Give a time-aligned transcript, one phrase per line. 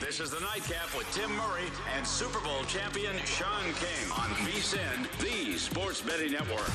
[0.00, 5.06] This is the Nightcap with Tim Murray and Super Bowl champion Sean King on VSIN,
[5.20, 6.70] the Sports Betting Network.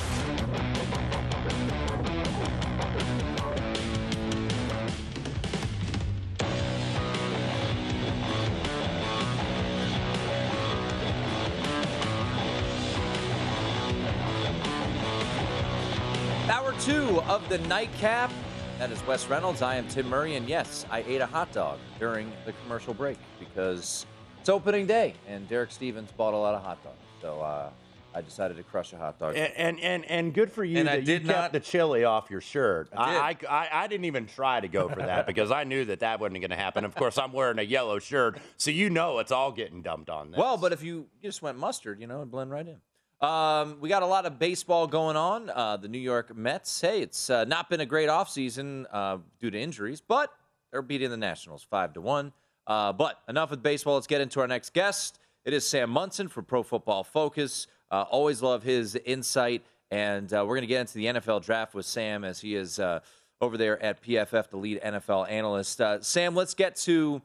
[16.50, 18.31] Hour two of the nightcap.
[18.80, 19.64] That is Wes Reynolds.
[19.64, 23.17] I am Tim Murray, and yes, I ate a hot dog during the commercial break
[23.39, 24.06] because
[24.39, 26.95] it's opening day, and Derek Stevens bought a lot of hot dogs.
[27.19, 27.72] So uh,
[28.14, 29.36] I decided to crush a hot dog.
[29.36, 31.59] And and and, and good for you And I that did you kept not- the
[31.59, 32.89] chili off your shirt.
[32.95, 36.02] I I, I, I didn't even try to go for that because I knew that
[36.02, 36.86] that wasn't going to happen.
[36.86, 40.30] Of course, I'm wearing a yellow shirt, so you know it's all getting dumped on
[40.30, 40.38] this.
[40.38, 42.78] Well, but if you just went mustard, you know, it'd blend right in.
[43.20, 45.50] Um, we got a lot of baseball going on.
[45.50, 46.80] Uh, the New York Mets.
[46.80, 50.32] Hey, it's uh, not been a great offseason uh, due to injuries, but
[50.72, 52.32] they're beating the Nationals five to one.
[52.68, 53.96] Uh, but enough with baseball.
[53.96, 55.20] Let's get into our next guest.
[55.46, 57.66] It is Sam Monson from Pro Football Focus.
[57.90, 61.74] Uh, always love his insight, and uh, we're going to get into the NFL draft
[61.74, 63.00] with Sam as he is uh,
[63.41, 65.81] over there at PFF, the lead NFL analyst.
[66.02, 67.22] Sam, let's get to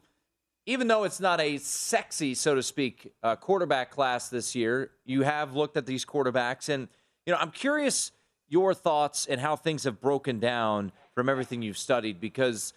[0.67, 5.23] even though it's not a sexy, so to speak, uh, quarterback class this year, you
[5.23, 6.89] have looked at these quarterbacks, and
[7.27, 8.12] you know I'm curious
[8.49, 12.75] your thoughts and how things have broken down from everything you've studied because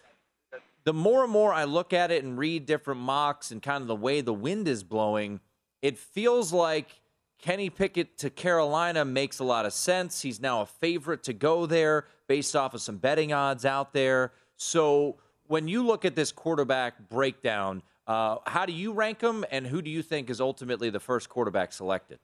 [0.84, 3.88] the more and more I look at it and read different mocks and kind of
[3.88, 5.40] the way the wind is blowing,
[5.82, 7.00] it feels like
[7.38, 10.22] Kenny Pickett to Carolina makes a lot of sense.
[10.22, 14.32] He's now a favorite to go there based off of some betting odds out there.
[14.56, 15.16] So
[15.48, 19.82] when you look at this quarterback breakdown, uh, how do you rank them, and who
[19.82, 22.18] do you think is ultimately the first quarterback selected?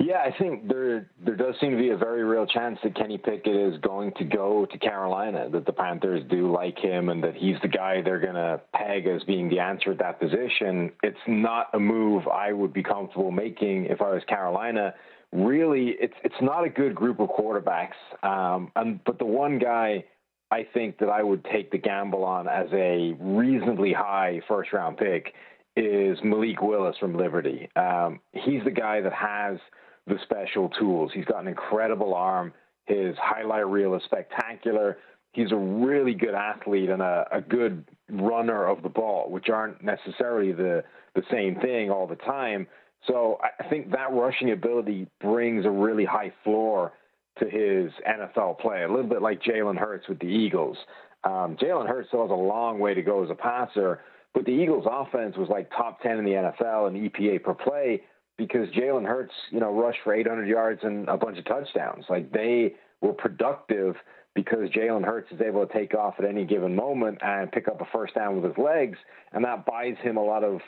[0.00, 3.18] Yeah, I think there there does seem to be a very real chance that Kenny
[3.18, 5.50] Pickett is going to go to Carolina.
[5.50, 9.06] That the Panthers do like him, and that he's the guy they're going to peg
[9.06, 10.92] as being the answer at that position.
[11.02, 14.94] It's not a move I would be comfortable making if I was Carolina.
[15.32, 17.98] Really, it's it's not a good group of quarterbacks.
[18.22, 20.04] Um, and but the one guy
[20.50, 24.96] I think that I would take the gamble on as a reasonably high first round
[24.96, 25.34] pick
[25.76, 27.68] is Malik Willis from Liberty.
[27.76, 29.58] Um, he's the guy that has
[30.06, 31.12] the special tools.
[31.14, 32.52] He's got an incredible arm.
[32.86, 34.98] His highlight reel is spectacular.
[35.32, 39.84] He's a really good athlete and a, a good runner of the ball, which aren't
[39.84, 40.82] necessarily the,
[41.14, 42.66] the same thing all the time.
[43.06, 46.92] So I think that rushing ability brings a really high floor
[47.40, 50.76] to his NFL play, a little bit like Jalen Hurts with the Eagles.
[51.24, 54.00] Um, Jalen Hurts still has a long way to go as a passer,
[54.34, 58.02] but the Eagles' offense was like top 10 in the NFL in EPA per play
[58.36, 62.04] because Jalen Hurts, you know, rushed for 800 yards and a bunch of touchdowns.
[62.08, 63.96] Like they were productive
[64.34, 67.80] because Jalen Hurts is able to take off at any given moment and pick up
[67.80, 68.98] a first down with his legs,
[69.32, 70.60] and that buys him a lot of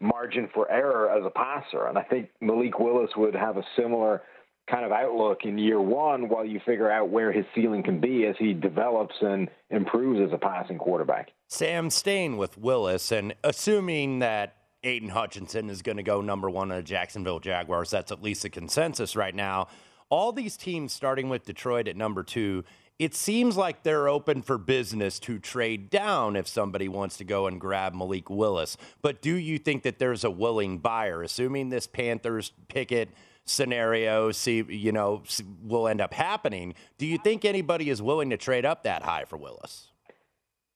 [0.00, 1.86] margin for error as a passer.
[1.86, 4.22] And I think Malik Willis would have a similar
[4.70, 8.26] kind of outlook in year one while you figure out where his ceiling can be
[8.26, 11.30] as he develops and improves as a passing quarterback.
[11.48, 16.70] Sam, staying with Willis and assuming that Aidan Hutchinson is going to go number one
[16.70, 19.68] on the Jacksonville Jaguars, that's at least a consensus right now.
[20.08, 22.64] All these teams, starting with Detroit at number two,
[22.98, 27.46] it seems like they're open for business to trade down if somebody wants to go
[27.46, 28.76] and grab Malik Willis.
[29.02, 33.10] But do you think that there's a willing buyer, assuming this Panthers Pickett
[33.44, 35.22] scenario, see, you know,
[35.62, 36.74] will end up happening?
[36.96, 39.88] Do you think anybody is willing to trade up that high for Willis?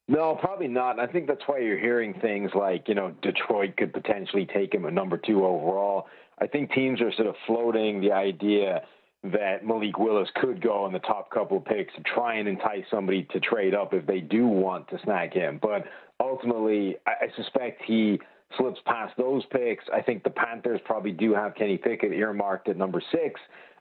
[0.07, 0.99] No, probably not.
[0.99, 4.85] I think that's why you're hearing things like, you know, Detroit could potentially take him
[4.85, 6.07] a number two overall.
[6.41, 8.83] I think teams are sort of floating the idea
[9.23, 13.25] that Malik Willis could go in the top couple picks to try and entice somebody
[13.33, 15.59] to trade up if they do want to snag him.
[15.61, 15.85] But
[16.19, 18.19] ultimately, I, I suspect he
[18.57, 19.85] slips past those picks.
[19.93, 23.39] I think the Panthers probably do have Kenny Pickett earmarked at number six,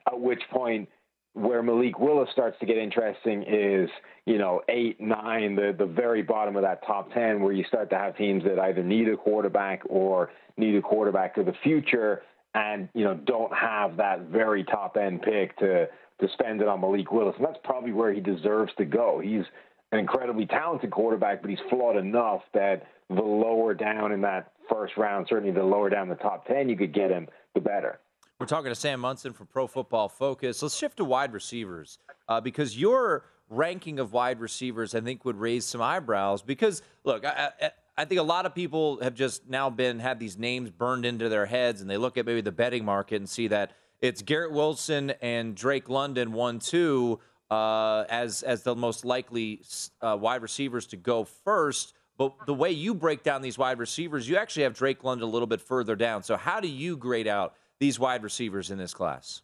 [0.07, 0.89] at which point
[1.33, 3.89] where Malik Willis starts to get interesting is,
[4.25, 7.89] you know, eight, nine, the, the very bottom of that top 10, where you start
[7.91, 12.23] to have teams that either need a quarterback or need a quarterback of the future
[12.53, 15.87] and, you know, don't have that very top end pick to,
[16.21, 17.35] to spend it on Malik Willis.
[17.37, 19.19] And that's probably where he deserves to go.
[19.23, 19.45] He's
[19.91, 24.97] an incredibly talented quarterback, but he's flawed enough that the lower down in that first
[24.97, 27.99] round, certainly the lower down the top 10 you could get him, the better.
[28.39, 30.61] We're talking to Sam Monson from Pro Football Focus.
[30.61, 31.97] Let's shift to wide receivers
[32.27, 36.41] uh, because your ranking of wide receivers, I think, would raise some eyebrows.
[36.41, 40.21] Because look, I, I, I think a lot of people have just now been had
[40.21, 43.27] these names burned into their heads, and they look at maybe the betting market and
[43.27, 47.19] see that it's Garrett Wilson and Drake London one two
[47.51, 49.63] uh, as as the most likely
[49.99, 51.93] uh, wide receivers to go first.
[52.17, 55.31] But the way you break down these wide receivers, you actually have Drake London a
[55.31, 56.23] little bit further down.
[56.23, 59.41] So how do you grade out these wide receivers in this class?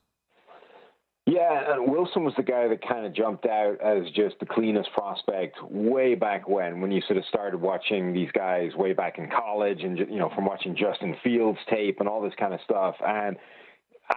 [1.35, 4.89] Yeah, and Wilson was the guy that kind of jumped out as just the cleanest
[4.93, 9.29] prospect way back when, when you sort of started watching these guys way back in
[9.29, 12.95] college, and you know from watching Justin Fields tape and all this kind of stuff.
[13.05, 13.35] And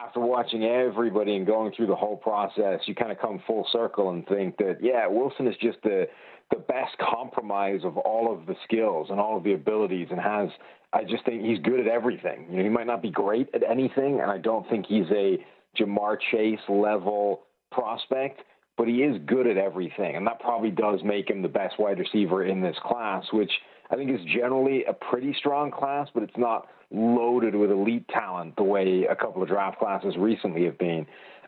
[0.01, 4.11] after watching everybody and going through the whole process, you kind of come full circle
[4.11, 6.07] and think that yeah, Wilson is just the
[6.53, 10.51] the best compromise of all of the skills and all of the abilities and has
[10.93, 12.47] I just think he's good at everything.
[12.49, 15.37] You know, he might not be great at anything, and I don't think he's a
[15.77, 17.43] Ja'Marr Chase level
[17.73, 18.41] prospect,
[18.77, 21.99] but he is good at everything, and that probably does make him the best wide
[21.99, 23.51] receiver in this class, which
[23.91, 28.57] I think is generally a pretty strong class, but it's not loaded with elite talent
[28.57, 31.07] the way a couple of draft classes recently have been.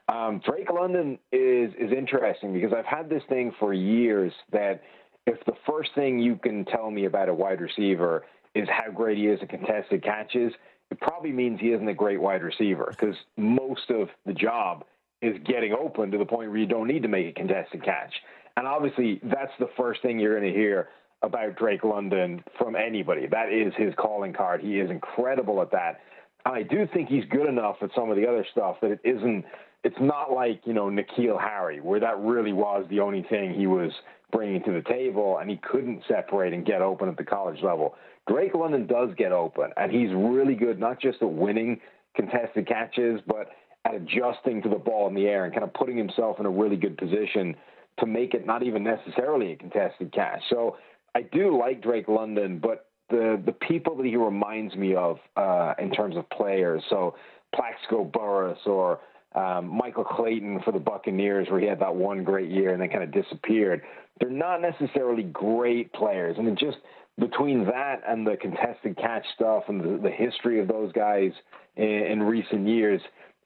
[0.08, 4.82] Um, Drake London is is interesting because I've had this thing for years that
[5.26, 8.24] if the first thing you can tell me about a wide receiver
[8.54, 10.52] is how great he is at contested catches,
[10.90, 14.84] it probably means he isn't a great wide receiver because most of the job
[15.22, 18.12] is getting open to the point where you don't need to make a contested catch.
[18.56, 20.88] And obviously, that's the first thing you're going to hear
[21.22, 23.26] about Drake London from anybody.
[23.26, 24.60] That is his calling card.
[24.60, 26.00] He is incredible at that.
[26.44, 29.00] And I do think he's good enough at some of the other stuff that it
[29.04, 29.44] isn't
[29.84, 33.66] it's not like you know N'Keal Harry, where that really was the only thing he
[33.66, 33.90] was
[34.32, 37.94] bringing to the table, and he couldn't separate and get open at the college level.
[38.28, 41.80] Drake London does get open, and he's really good not just at winning
[42.14, 43.50] contested catches, but
[43.84, 46.50] at adjusting to the ball in the air and kind of putting himself in a
[46.50, 47.56] really good position
[47.98, 50.40] to make it not even necessarily a contested catch.
[50.50, 50.76] So
[51.14, 55.74] I do like Drake London, but the the people that he reminds me of uh,
[55.78, 57.16] in terms of players, so
[57.54, 59.00] Plaxico Burress or
[59.34, 62.88] um, Michael Clayton for the Buccaneers, where he had that one great year and then
[62.88, 63.82] kind of disappeared.
[64.18, 66.36] They're not necessarily great players.
[66.38, 66.78] I mean, just
[67.18, 71.32] between that and the contested catch stuff and the, the history of those guys
[71.76, 73.00] in, in, recent years,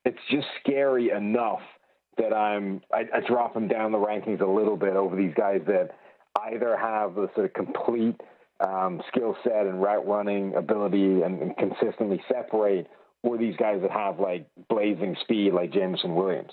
[0.04, 1.60] it's just scary enough
[2.16, 5.60] that I'm I, I drop them down the rankings a little bit over these guys
[5.66, 5.90] that
[6.46, 8.20] either have the sort of complete
[8.66, 12.86] um, skill set and route running ability and, and consistently separate
[13.24, 16.52] or these guys that have like blazing speed like Jameson Williams.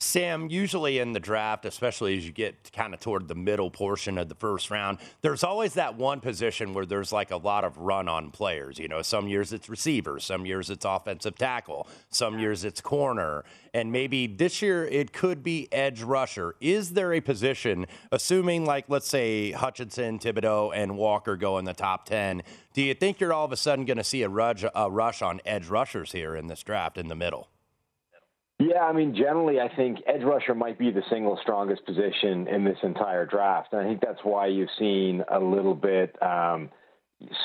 [0.00, 4.16] Sam, usually in the draft, especially as you get kind of toward the middle portion
[4.16, 7.76] of the first round, there's always that one position where there's like a lot of
[7.78, 8.78] run on players.
[8.78, 13.44] You know, some years it's receiver, some years it's offensive tackle, some years it's corner,
[13.74, 16.54] and maybe this year it could be edge rusher.
[16.60, 21.74] Is there a position, assuming like, let's say Hutchinson, Thibodeaux, and Walker go in the
[21.74, 24.64] top 10, do you think you're all of a sudden going to see a rush,
[24.72, 27.48] a rush on edge rushers here in this draft in the middle?
[28.60, 32.64] Yeah, I mean, generally, I think edge rusher might be the single strongest position in
[32.64, 33.72] this entire draft.
[33.72, 36.68] And I think that's why you've seen a little bit um,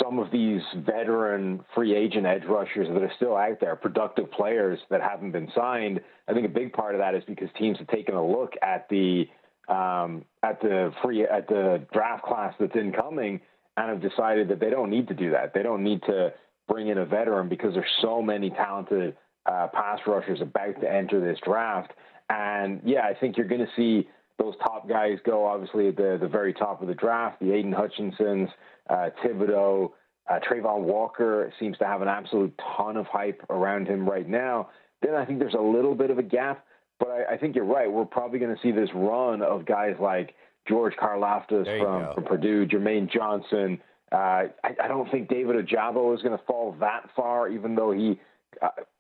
[0.01, 4.79] some of these veteran free agent edge rushers that are still out there, productive players
[4.89, 6.01] that haven't been signed.
[6.27, 8.88] I think a big part of that is because teams have taken a look at
[8.89, 9.25] the
[9.70, 13.39] um, at the free at the draft class that's incoming
[13.77, 15.53] and have decided that they don't need to do that.
[15.53, 16.34] They don't need to
[16.67, 19.15] bring in a veteran because there's so many talented
[19.46, 21.92] uh, pass rushers about to enter this draft.
[22.30, 24.08] And yeah, I think you're going to see
[24.40, 27.40] those top guys go obviously at the, the very top of the draft.
[27.40, 28.50] The Aidan Hutchinsons,
[28.90, 29.92] uh, Thibodeaux,
[30.30, 34.70] uh, Travon Walker seems to have an absolute ton of hype around him right now.
[35.02, 36.66] Then I think there's a little bit of a gap,
[37.00, 37.92] but I, I think you're right.
[37.92, 40.34] We're probably going to see this run of guys like
[40.68, 43.82] George Karlaftis from, from, Purdue, Jermaine Johnson.
[44.12, 47.92] Uh, I, I, don't think David Ojabo is going to fall that far, even though
[47.92, 48.20] he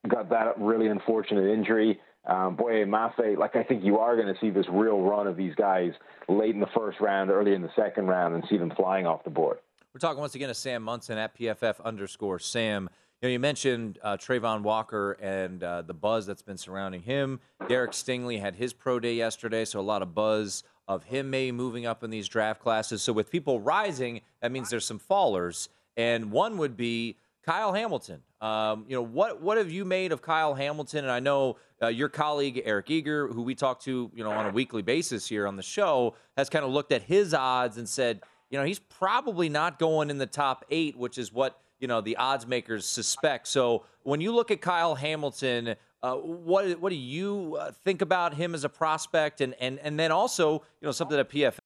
[0.07, 1.99] got that really unfortunate injury.
[2.25, 5.55] um, Mafe, like I think you are going to see this real run of these
[5.55, 5.91] guys
[6.29, 9.23] late in the first round, early in the second round, and see them flying off
[9.23, 9.57] the board.
[9.93, 12.89] We're talking once again to Sam Monson at PFF underscore Sam.
[13.21, 17.39] You know, you mentioned uh, Travon Walker and uh, the buzz that's been surrounding him.
[17.69, 21.51] Derek Stingley had his pro day yesterday, so a lot of buzz of him maybe
[21.51, 23.01] moving up in these draft classes.
[23.01, 28.23] So with people rising, that means there's some fallers, and one would be Kyle Hamilton.
[28.43, 31.05] Um, you know, what what have you made of Kyle Hamilton?
[31.05, 34.45] And I know uh, your colleague Eric Eager, who we talk to, you know, on
[34.45, 37.87] a weekly basis here on the show, has kind of looked at his odds and
[37.87, 38.19] said,
[38.49, 42.01] you know, he's probably not going in the top eight, which is what you know
[42.01, 43.47] the odds makers suspect.
[43.47, 48.33] So when you look at Kyle Hamilton, uh, what what do you uh, think about
[48.33, 51.59] him as a prospect, and and and then also you know something that PFF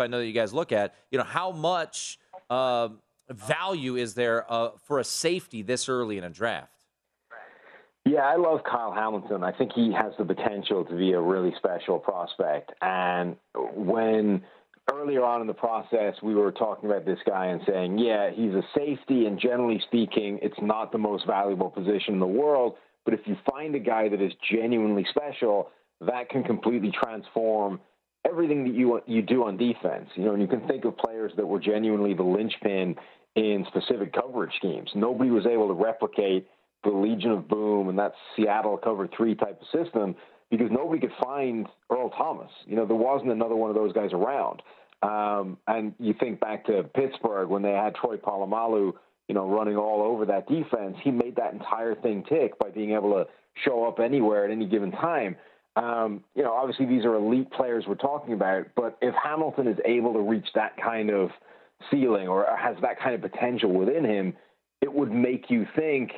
[0.00, 2.18] I know that you guys look at, you know, how much
[2.50, 2.88] uh,
[3.30, 6.72] value is there uh, for a safety this early in a draft?
[8.04, 9.44] Yeah, I love Kyle Hamilton.
[9.44, 12.72] I think he has the potential to be a really special prospect.
[12.80, 14.42] And when
[14.90, 18.54] earlier on in the process we were talking about this guy and saying, yeah, he's
[18.54, 22.76] a safety, and generally speaking, it's not the most valuable position in the world.
[23.04, 27.80] But if you find a guy that is genuinely special, that can completely transform
[28.26, 30.08] everything that you you do on defense.
[30.14, 32.96] You know, and you can think of players that were genuinely the linchpin
[33.34, 34.90] in specific coverage schemes.
[34.94, 36.48] Nobody was able to replicate
[36.84, 40.14] the Legion of Boom and that Seattle cover three type of system
[40.50, 42.50] because nobody could find Earl Thomas.
[42.66, 44.62] You know, there wasn't another one of those guys around.
[45.02, 48.92] Um, and you think back to Pittsburgh when they had Troy Polamalu,
[49.28, 50.96] you know, running all over that defense.
[51.02, 53.26] He made that entire thing tick by being able to
[53.64, 55.36] show up anywhere at any given time.
[55.78, 59.78] Um, you know, obviously these are elite players we're talking about, but if Hamilton is
[59.84, 61.30] able to reach that kind of
[61.88, 64.34] ceiling or has that kind of potential within him,
[64.82, 66.10] it would make you think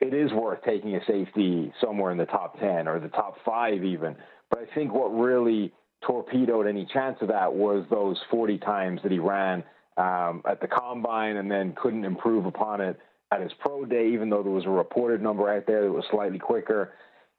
[0.00, 3.82] it is worth taking a safety somewhere in the top 10 or the top five
[3.82, 4.16] even.
[4.50, 5.72] But I think what really
[6.06, 9.64] torpedoed any chance of that was those 40 times that he ran
[9.96, 12.98] um, at the combine and then couldn't improve upon it
[13.32, 16.04] at his pro day, even though there was a reported number out there that was
[16.10, 16.92] slightly quicker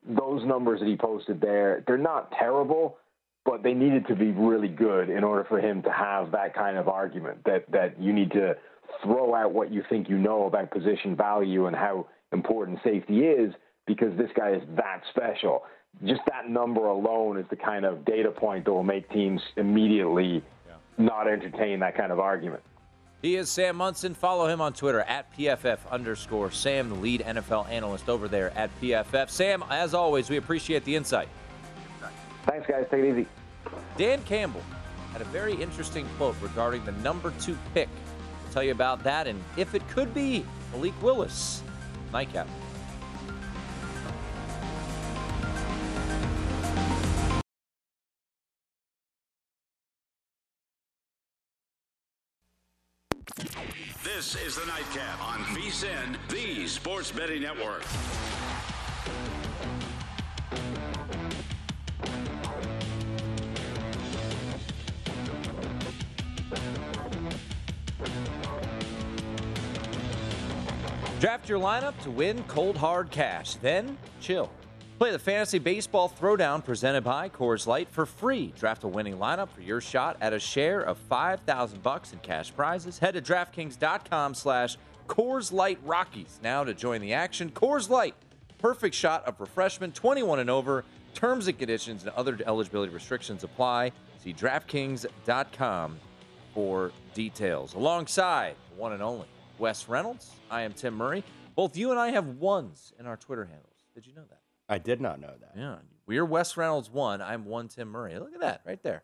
[0.07, 2.97] those numbers that he posted there, they're not terrible,
[3.45, 6.77] but they needed to be really good in order for him to have that kind
[6.77, 8.55] of argument that that you need to
[9.03, 13.53] throw out what you think you know about position value and how important safety is
[13.87, 15.63] because this guy is that special.
[16.05, 20.43] Just that number alone is the kind of data point that will make teams immediately
[20.67, 20.73] yeah.
[20.97, 22.63] not entertain that kind of argument.
[23.21, 24.15] He is Sam Monson.
[24.15, 28.71] Follow him on Twitter at PFF underscore Sam, the lead NFL analyst over there at
[28.81, 29.29] PFF.
[29.29, 31.27] Sam, as always, we appreciate the insight.
[32.45, 32.87] Thanks, guys.
[32.89, 33.27] Take it easy.
[33.95, 34.63] Dan Campbell
[35.13, 37.89] had a very interesting quote regarding the number two pick.
[38.45, 41.61] I'll tell you about that and if it could be Malik Willis.
[42.11, 42.47] Nightcap.
[54.31, 57.83] This is the Nightcap on VSIN, the Sports Betting Network.
[71.19, 73.55] Draft your lineup to win cold hard cash.
[73.55, 74.49] Then chill.
[75.01, 78.53] Play the Fantasy Baseball Throwdown presented by Coors Light for free.
[78.55, 82.53] Draft a winning lineup for your shot at a share of 5000 bucks in cash
[82.55, 82.99] prizes.
[82.99, 84.77] Head to DraftKings.com slash
[85.07, 87.49] Coors Light Rockies now to join the action.
[87.49, 88.13] Coors Light,
[88.59, 90.85] perfect shot of refreshment, 21 and over.
[91.15, 93.93] Terms and conditions and other eligibility restrictions apply.
[94.23, 95.99] See DraftKings.com
[96.53, 97.73] for details.
[97.73, 99.25] Alongside one and only
[99.57, 101.23] Wes Reynolds, I am Tim Murray.
[101.55, 103.65] Both you and I have ones in our Twitter handles.
[103.95, 104.40] Did you know that?
[104.71, 105.51] I did not know that.
[105.55, 105.75] Yeah.
[106.07, 107.21] We're Wes Reynolds one.
[107.21, 108.17] I'm one Tim Murray.
[108.17, 109.03] Look at that right there.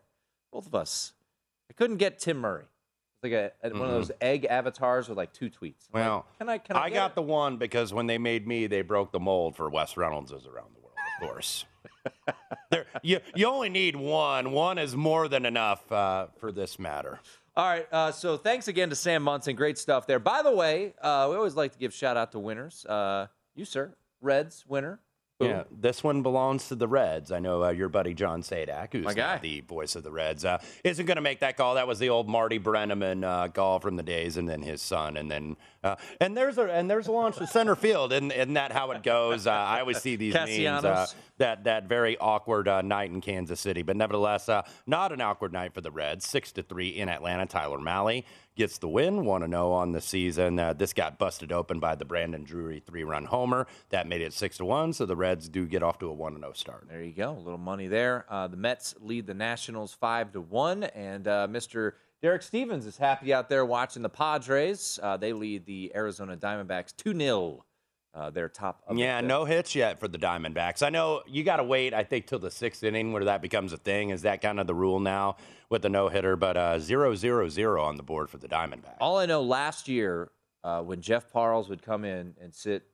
[0.52, 1.12] Both of us.
[1.70, 2.64] I couldn't get Tim Murray.
[2.64, 5.88] It's like a, a- one of those egg avatars with like two tweets.
[5.92, 6.58] I'm Well, like, can I?
[6.58, 6.80] Can I?
[6.84, 7.14] I got it?
[7.16, 10.74] the one because when they made me, they broke the mold for Wes Reynolds's around
[10.74, 11.64] the world, of course.
[12.70, 14.52] there, you, you only need one.
[14.52, 17.20] One is more than enough uh, for this matter.
[17.56, 17.86] All right.
[17.92, 19.56] Uh, so thanks again to Sam Monson.
[19.56, 20.20] Great stuff there.
[20.20, 22.86] By the way, uh, we always like to give shout out to winners.
[22.86, 25.00] Uh, you, sir, Reds winner.
[25.40, 27.30] Yeah, this one belongs to the Reds.
[27.30, 29.06] I know uh, your buddy John Sadak, who's
[29.40, 31.76] the voice of the Reds, uh, isn't going to make that call.
[31.76, 35.16] That was the old Marty Brennaman uh, call from the days, and then his son,
[35.16, 38.54] and then uh, and there's a and there's a launch to center field, and isn't
[38.54, 39.46] that how it goes?
[39.46, 40.84] Uh, I always see these memes.
[40.84, 41.06] Uh,
[41.38, 45.52] that that very awkward uh, night in Kansas City, but nevertheless, uh, not an awkward
[45.52, 46.26] night for the Reds.
[46.26, 47.46] Six to three in Atlanta.
[47.46, 48.24] Tyler Mahle
[48.58, 50.58] gets the win, one to zero on the season.
[50.58, 54.34] Uh, this got busted open by the Brandon Drury three run homer that made it
[54.34, 54.92] six to one.
[54.92, 56.88] So the Reds do get off to a one to zero start.
[56.90, 57.30] There you go.
[57.30, 58.26] A little money there.
[58.28, 61.92] Uh, the Mets lead the Nationals five to one, and uh, Mr.
[62.20, 64.98] Derek Stevens is happy out there watching the Padres.
[65.00, 67.64] Uh, they lead the Arizona Diamondbacks two 0
[68.14, 68.82] uh, Their top.
[68.94, 70.82] Yeah, no hits yet for the Diamondbacks.
[70.82, 73.72] I know you got to wait, I think, till the sixth inning where that becomes
[73.72, 74.10] a thing.
[74.10, 75.36] Is that kind of the rule now
[75.70, 76.34] with the no hitter?
[76.36, 78.96] But uh, zero, zero, zero on the board for the Diamondbacks.
[79.00, 80.30] All I know last year,
[80.64, 82.84] uh, when Jeff Parles would come in and sit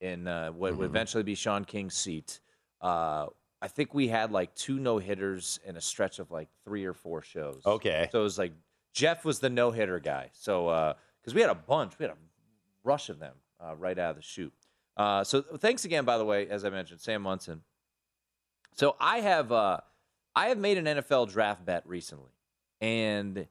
[0.00, 0.80] in uh, what Mm-hmm.
[0.80, 2.40] would eventually be Sean King's seat,
[2.80, 3.26] uh,
[3.60, 6.94] I think we had like two no hitters in a stretch of like three or
[6.94, 7.60] four shows.
[7.66, 8.08] Okay.
[8.12, 8.52] So it was like
[8.94, 10.30] Jeff was the no hitter guy.
[10.32, 12.16] So because we had a bunch, we had a
[12.84, 13.34] rush of them
[13.64, 14.52] uh, right out of the chute.
[14.96, 17.62] Uh, so thanks again, by the way, as I mentioned, Sam Monson.
[18.74, 19.78] So I have uh,
[20.34, 22.32] I have made an NFL draft bet recently,
[22.80, 23.46] and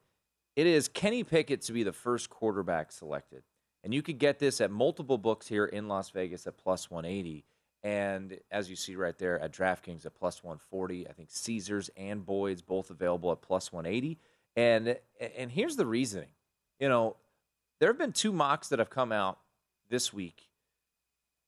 [0.56, 3.44] it is Kenny Pickett to be the first quarterback selected.
[3.84, 7.46] And you could get this at multiple books here in Las Vegas at plus 180.
[7.84, 12.26] And as you see right there at DraftKings at plus 140, I think Caesars and
[12.26, 14.18] Boyd's both available at plus 180.
[14.56, 14.98] And
[15.38, 16.30] and here's the reasoning.
[16.80, 17.18] You know,
[17.80, 19.40] there have been two mocks that have come out
[19.90, 20.50] this week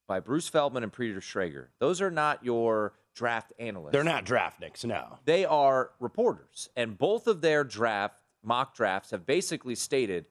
[0.07, 1.67] by Bruce Feldman and Peter Schrager.
[1.79, 3.91] Those are not your draft analysts.
[3.91, 5.19] They're not draftniks, no.
[5.25, 10.25] They are reporters, and both of their draft mock drafts have basically stated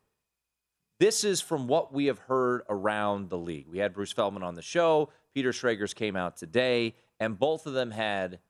[0.99, 3.69] this is from what we have heard around the league.
[3.69, 5.11] We had Bruce Feldman on the show.
[5.33, 8.41] Peter Schrager's came out today, and both of them had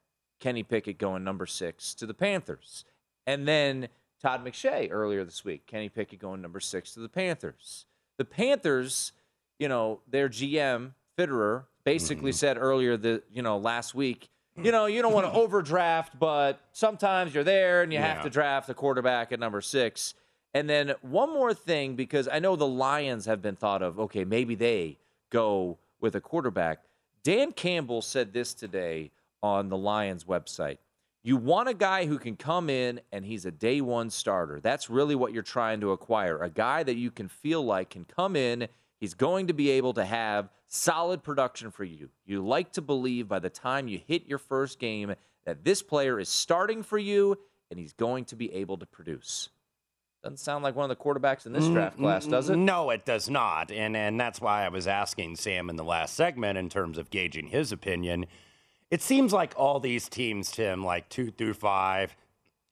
[0.40, 2.84] Kenny Pickett going number six to the Panthers.
[3.26, 3.88] And then
[4.22, 7.84] Todd McShay earlier this week, Kenny Pickett going number six to the Panthers.
[8.16, 9.12] The Panthers,
[9.58, 12.36] you know, their GM, Fitterer, basically mm-hmm.
[12.36, 16.60] said earlier that, you know, last week, you know, you don't want to overdraft, but
[16.72, 20.14] sometimes you're there and you have to draft a quarterback at number six.
[20.54, 24.24] And then one more thing, because I know the Lions have been thought of, okay,
[24.24, 24.98] maybe they
[25.30, 26.80] go with a quarterback.
[27.22, 29.10] Dan Campbell said this today
[29.42, 30.78] on the Lions website.
[31.22, 34.60] You want a guy who can come in and he's a day one starter.
[34.60, 36.42] That's really what you're trying to acquire.
[36.42, 38.68] A guy that you can feel like can come in,
[38.98, 42.10] he's going to be able to have solid production for you.
[42.26, 46.20] You like to believe by the time you hit your first game that this player
[46.20, 47.38] is starting for you
[47.70, 49.50] and he's going to be able to produce.
[50.22, 52.56] Doesn't sound like one of the quarterbacks in this mm, draft class, mm, does it?
[52.56, 53.70] No, it does not.
[53.70, 57.10] And and that's why I was asking Sam in the last segment in terms of
[57.10, 58.26] gauging his opinion.
[58.90, 62.16] It seems like all these teams, Tim, like two through five,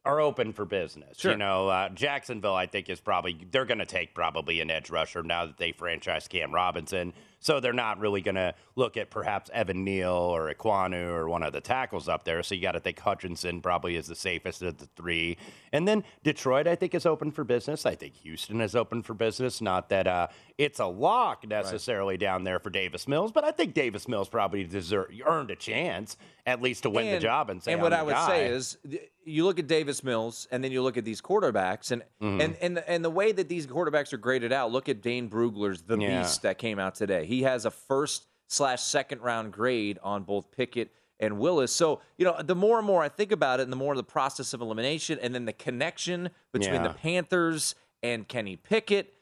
[0.06, 1.18] are open for business.
[1.18, 1.32] Sure.
[1.32, 4.88] You know, uh, Jacksonville, I think, is probably they're going to take probably an edge
[4.88, 7.12] rusher now that they franchise Cam Robinson.
[7.38, 11.42] So they're not really going to look at perhaps Evan Neal or Ekwonu or one
[11.42, 12.42] of the tackles up there.
[12.42, 15.36] So you got to think Hutchinson probably is the safest of the three.
[15.72, 17.86] And then Detroit, I think, is open for business.
[17.86, 19.60] I think Houston is open for business.
[19.60, 23.74] Not that uh, it's a lock necessarily down there for Davis Mills, but I think
[23.74, 27.72] Davis Mills probably deserved, earned a chance at least to win the job and say,
[27.72, 28.26] and what I would guy.
[28.28, 31.90] say is, th- you look at Davis Mills, and then you look at these quarterbacks,
[31.90, 32.40] and Mm-hmm.
[32.40, 34.72] and and and the way that these quarterbacks are graded out.
[34.72, 36.22] Look at Dane Brugler's the Yeah.
[36.22, 37.25] beast that came out today.
[37.26, 41.72] He has a first slash second round grade on both Pickett and Willis.
[41.72, 44.02] So you know, the more and more I think about it, and the more the
[44.02, 46.88] process of elimination, and then the connection between Yeah.
[46.88, 49.12] the Panthers and Kenny Pickett.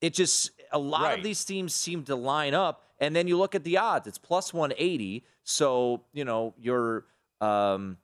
[0.00, 1.18] It just a lot Right.
[1.18, 4.06] of these teams seem to line up, and then you look at the odds.
[4.06, 5.24] It's plus one eighty.
[5.44, 7.06] So you know your
[7.40, 7.98] um,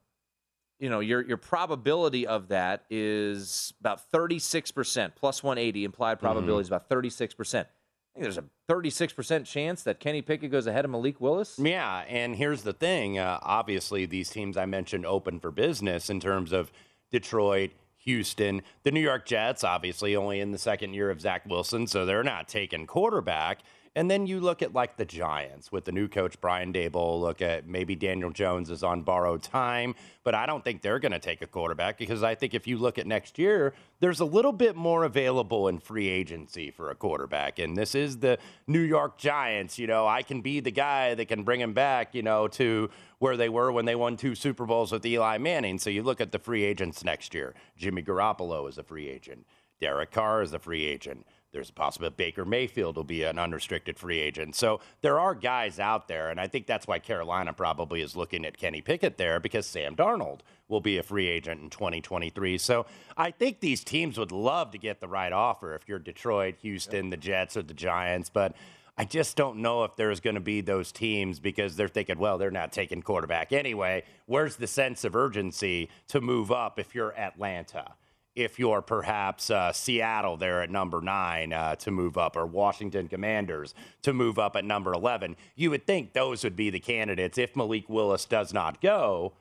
[0.79, 5.15] you know your your probability of that is about thirty six percent.
[5.17, 6.27] Plus one eighty implied Mm-hmm.
[6.27, 7.69] probability is about thirty six percent.
[8.11, 11.20] I think there's a thirty six percent chance that Kenny Pickett goes ahead of Malik
[11.20, 11.59] Willis.
[11.59, 13.18] Yeah, and here's the thing.
[13.18, 16.73] Uh, obviously, these teams I mentioned open for business in terms of
[17.11, 21.87] Detroit, Houston, the New York Jets, obviously only in the second year of Zach Wilson,
[21.87, 23.61] so they're not taking quarterback.
[23.96, 27.20] And then you look at like the Giants with the new coach Brian Daboll.
[27.20, 31.11] Look at maybe Daniel Jones is on borrowed time, but I don't think they're going
[31.11, 34.24] to take a quarterback because I think if you look at next year, there's a
[34.24, 37.59] little bit more available in free agency for a quarterback.
[37.59, 39.76] And this is the New York Giants.
[39.76, 42.14] You know, I can be the guy that can bring him back.
[42.14, 45.81] You know, to where they were when they won two Super Bowls with Eli Manning.
[45.81, 47.55] So you look at the free agents next year.
[47.76, 49.46] Jimmy Garoppolo is a free agent.
[49.81, 51.26] Derek Carr is a free agent.
[51.53, 54.55] There's a possibility Baker Mayfield will be an unrestricted free agent.
[54.55, 58.45] So there are guys out there, and I think that's why Carolina probably is looking
[58.45, 62.57] at Kenny Pickett there because Sam Darnold will be a free agent in 2023.
[62.59, 62.87] So
[63.17, 67.11] I think these teams would love to get the right offer if you're Detroit, Houston,
[67.11, 68.55] the Jets, or the Giants, but.
[68.99, 72.37] I just don't know if there's going to be those teams because they're thinking, well,
[72.37, 74.03] they're not taking quarterback anyway.
[74.27, 77.95] Where's the sense of urgency to move up if you're Atlanta?
[78.35, 83.09] If you're perhaps uh, Seattle there at number nine uh, to move up, or Washington
[83.09, 85.37] Commanders to move up at number 11.
[85.57, 89.33] You would think those would be the candidates if Malik Willis does not go,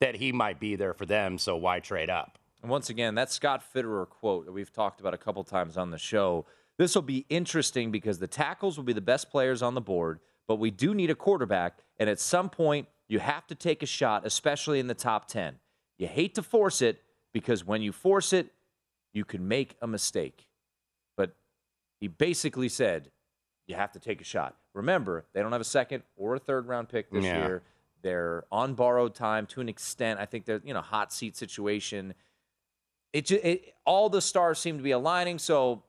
[0.00, 1.38] that he might be there for them.
[1.38, 2.38] So why trade up?
[2.62, 5.90] And once again, that Scott Fitterer quote that we've talked about a couple times on
[5.90, 6.46] the show.
[6.76, 10.20] This will be interesting because the tackles will be the best players on the board,
[10.46, 11.78] but we do need a quarterback.
[11.98, 15.56] And at some point, you have to take a shot, especially in the top 10.
[15.98, 18.48] You hate to force it, because when you force it,
[19.12, 20.46] you can make a mistake.
[21.16, 21.34] But
[22.00, 23.10] he basically said,
[23.66, 24.56] you have to take a shot.
[24.74, 27.38] Remember, they don't have a second or a third round pick this Yeah.
[27.46, 27.62] year.
[28.02, 30.20] They're on borrowed time to an extent.
[30.20, 32.14] I think they're, you know, hot seat situation.
[33.12, 35.38] It, it all the stars seem to be aligning.
[35.38, 35.82] So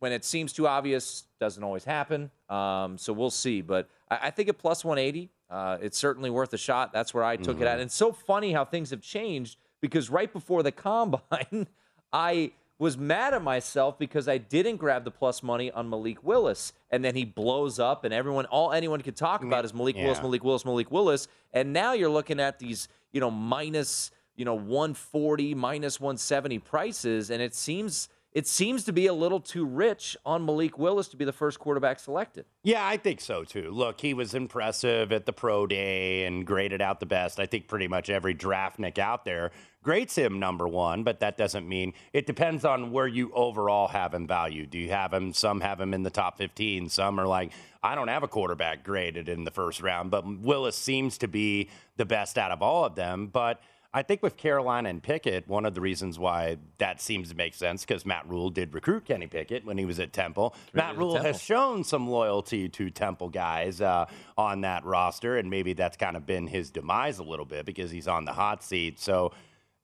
[0.00, 2.30] when it seems too obvious, doesn't always happen.
[2.50, 3.62] Um, so we'll see.
[3.62, 6.92] But I, I think at plus 180, uh, it's certainly worth a shot.
[6.92, 7.74] That's where I took it at.
[7.74, 11.66] And it's so funny how things have changed because right before the combine,
[12.12, 16.72] I was mad at myself because I didn't grab the plus money on Malik Willis,
[16.90, 20.22] and then he blows up, and everyone, all anyone could talk about is Malik Willis,
[20.22, 24.54] Malik Willis, Malik Willis, and now you're looking at these, you know, minus, you know,
[24.54, 30.14] 140, minus 170 prices, and it seems it seems to be a little too rich
[30.26, 32.44] on Malik Willis to be the first quarterback selected.
[32.64, 33.70] Yeah, I think so too.
[33.70, 37.40] Look, he was impressive at the pro day and graded out the best.
[37.40, 41.66] I think pretty much every draftnik out there grades him number one, but that doesn't
[41.66, 44.68] mean it depends on where you overall have him valued.
[44.68, 45.32] Do you have him?
[45.32, 46.90] Some have him in the top 15.
[46.90, 50.76] Some are like, I don't have a quarterback graded in the first round, but Willis
[50.76, 53.28] seems to be the best out of all of them.
[53.32, 53.62] But
[53.96, 57.54] I think with Carolina and Pickett, one of the reasons why that seems to make
[57.54, 60.54] sense because Matt Rhule did recruit Kenny Pickett when he was at Temple.
[60.74, 61.32] Matt Rhule Temple.
[61.32, 64.04] has shown some loyalty to Temple guys uh,
[64.36, 67.90] on that roster, and maybe that's kind of been his demise a little bit because
[67.90, 69.00] he's on the hot seat.
[69.00, 69.32] So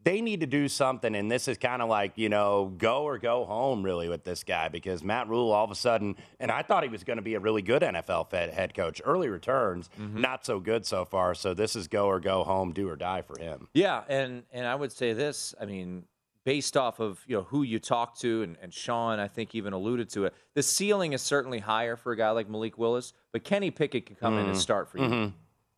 [0.04, 3.18] they need to do something, and this is kind of like you know go or
[3.18, 6.62] go home really with this guy because Matt Rhule all of a sudden, and I
[6.62, 9.00] thought he was going to be a really good NFL fed head coach.
[9.04, 11.34] Early returns, not so good so far.
[11.34, 13.68] So this is go or go home, do or die for him.
[13.74, 15.54] Yeah, and and I would say this.
[15.60, 16.04] I mean,
[16.44, 19.72] based off of you know who you talk to, and, and Sean, I think even
[19.72, 20.34] alluded to it.
[20.54, 24.16] The ceiling is certainly higher for a guy like Malik Willis, but Kenny Pickett can
[24.16, 24.50] come in Mm-hmm.
[24.50, 25.32] and start for you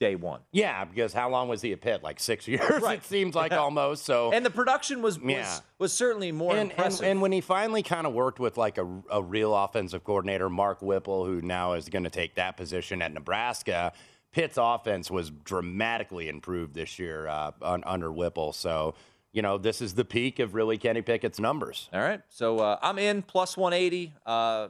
[0.05, 0.41] day one.
[0.53, 2.03] Yeah, because how long was he a Pitt?
[2.03, 2.99] Like six years, Right.
[2.99, 4.05] it seems like almost.
[4.05, 5.59] So And the production was was, Yeah.
[5.79, 7.07] was certainly more and, and, impressive.
[7.07, 10.83] and when he finally kind of worked with like a, a real offensive coordinator, Mark
[10.83, 13.93] Whipple, who now is going to take that position at Nebraska,
[14.33, 18.53] Pitt's offense was dramatically improved this year uh, un, under Whipple.
[18.53, 18.95] So,
[19.33, 21.89] you know, this is the peak of really Kenny Pickett's numbers.
[21.93, 24.13] All right, so uh, I'm in plus 180.
[24.27, 24.69] Uh, I,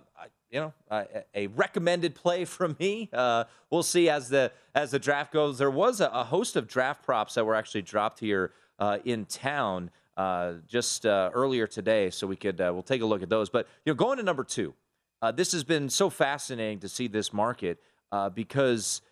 [0.55, 0.73] you know,
[1.35, 3.11] a recommended play from me.
[3.13, 5.59] Uh, we'll see as the as the draft goes.
[5.59, 9.27] There was a, a host of draft props that were actually dropped here uh, in
[9.27, 13.29] town uh, just uh, earlier today, so we could uh, we'll take a look at
[13.29, 13.51] those.
[13.51, 14.75] But you know, going to number two,
[15.35, 17.81] this has been so fascinating to see this market
[18.35, 19.03] because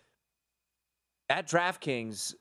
[1.29, 2.35] at DraftKings,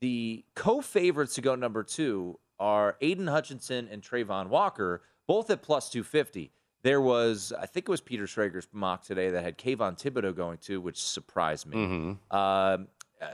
[0.00, 5.88] the co-favorites to go number two are Aidan Hutchinson and Travon Walker, both at plus
[5.88, 6.50] 250.
[6.88, 10.56] There was, I think it was Peter Schrager's mock today that had Kayvon Thibodeaux going
[10.62, 11.76] to, which surprised me.
[11.76, 12.34] Mm-hmm.
[12.34, 12.88] Um,
[13.20, 13.26] uh,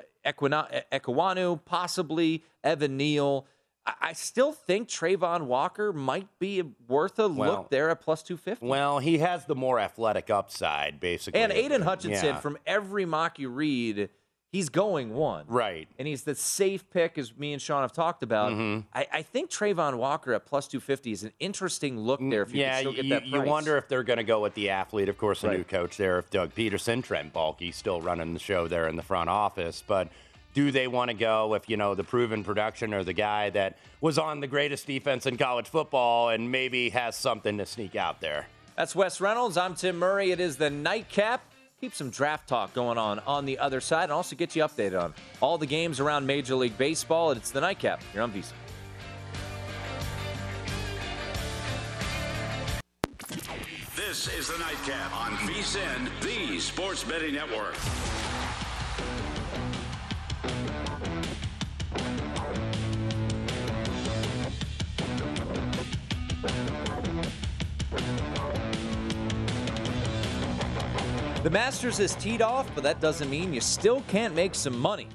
[0.92, 3.46] Ekwonu, possibly Evan Neal.
[3.86, 8.22] I, I still think Travon Walker might be worth a Well- look there at plus
[8.24, 8.66] 250.
[8.66, 11.40] Well, he has the more athletic upside, basically.
[11.40, 12.40] and Aidan Hutchinson, Yeah.
[12.40, 14.08] from every mock you read,
[14.54, 15.44] he's going one.
[15.48, 15.88] Right.
[15.98, 18.52] and he's the safe pick, as me and Sean have talked about.
[18.52, 18.86] Mm-hmm.
[18.94, 22.60] I, I think Travon Walker at plus 250 is an interesting look there if you
[22.60, 24.70] yeah, can still get you, that you wonder if they're going to go with the
[24.70, 25.08] athlete.
[25.08, 28.68] Of course, the new coach there, if Doug Pederson, Trent Baalke, still running the show
[28.68, 29.82] there in the front office.
[29.84, 30.08] But
[30.54, 33.76] do they want to go with you know the proven production or the guy that
[34.00, 38.20] was on the greatest defense in college football and maybe has something to sneak out
[38.20, 38.46] there?
[38.76, 39.56] That's Wes Reynolds.
[39.56, 40.30] I'm Tim Murray.
[40.30, 41.42] It is the nightcap
[41.84, 44.98] keep some draft talk going on on the other side and also get you updated
[44.98, 47.30] on all the games around Major League Baseball.
[47.30, 48.52] And It's the nightcap here on VSIN.
[53.94, 57.74] This is the Nightcap on VSIN, the Sports Betting Network.
[71.44, 75.08] The Masters is teed off, but that doesn't mean you still can't make some money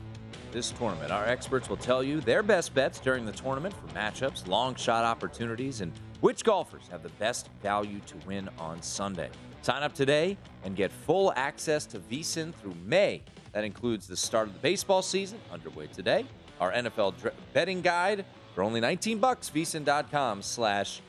[0.51, 1.11] this tournament.
[1.11, 5.03] Our experts will tell you their best bets during the tournament for matchups, long shot
[5.03, 9.31] opportunities, and which golfers have the best value to win on Sunday.
[9.63, 13.23] Sign up today and get full access to VSIN through May.
[13.53, 16.27] That includes the start of the baseball season underway today,
[16.59, 17.15] our NFL
[17.53, 21.01] betting guide for only 19 bucks, VSIN.com slash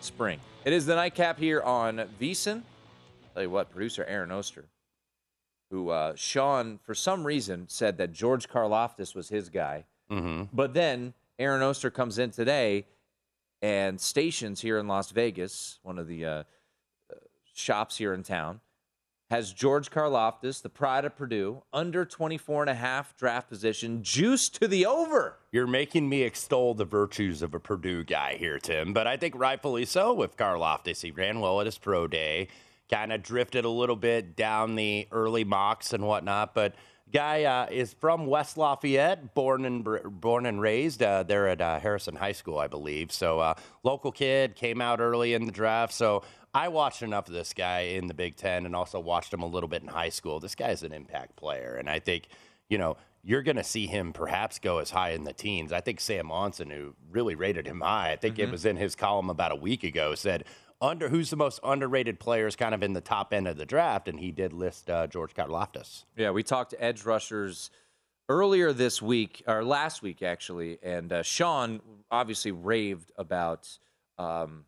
[0.00, 0.38] spring.
[0.64, 2.62] It is the nightcap here on VSIN.
[3.34, 4.66] Tell you what, producer Aaron Oster,
[5.70, 9.84] who uh, Sean, for some reason, said that George Karlaftis was his guy.
[10.10, 10.44] Mm-hmm.
[10.52, 12.86] But then Aaron Oster comes in today
[13.62, 16.42] and stations here in Las Vegas, one of the uh,
[17.54, 18.60] shops here in town,
[19.30, 24.60] has George Karlaftis, the pride of Purdue, under 24 and a half draft position, juiced
[24.60, 25.38] to the over.
[25.52, 29.34] You're making me extol the virtues of a Purdue guy here, Tim, but I think
[29.34, 31.00] rightfully so with Karlaftis.
[31.00, 32.48] He ran well at his pro day
[32.92, 36.54] kind of drifted a little bit down the early mocks and whatnot.
[36.54, 36.74] But
[37.10, 41.80] guy uh, is from West Lafayette, born and born and raised uh, there at uh,
[41.80, 43.10] Harrison High School, I believe.
[43.10, 45.94] So uh, local kid came out early in the draft.
[45.94, 49.40] So I watched enough of this guy in the Big Ten and also watched him
[49.40, 50.38] a little bit in high school.
[50.38, 52.28] This guy's an impact player, and I think
[52.68, 55.72] you know you're going to see him perhaps go as high in the teens.
[55.72, 58.48] I think Sam Monson, who really rated him high, I think mm-hmm.
[58.48, 60.44] it was in his column about a week ago, said
[60.82, 64.08] under who's the most underrated players kind of in the top end of the draft,
[64.08, 66.04] and he did list uh, George Karlaftis.
[66.16, 67.70] Yeah, we talked to edge rushers
[68.28, 73.78] earlier this week or last week actually, and uh, Sean obviously raved about
[74.18, 74.64] um,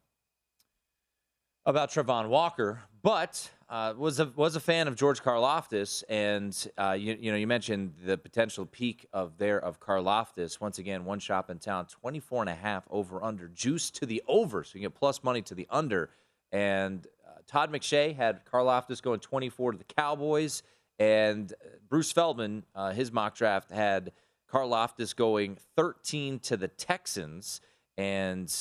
[1.67, 6.97] about Travon Walker, but uh, was a was a fan of George Karlaftis, and uh,
[6.99, 10.61] you, you know you mentioned the potential peak of there of Karlaftis.
[10.61, 14.23] Once again, one shop in town, 24 and a half over under, juice to the
[14.29, 16.11] over, so you get plus money to the under.
[16.53, 20.63] And uh, Todd McShay had Karlaftis going 24 to the Cowboys,
[20.99, 21.53] and
[21.89, 24.13] Bruce Feldman, uh, his mock draft had
[24.53, 27.61] Karlaftis going 13 to the Texans,
[27.97, 28.55] and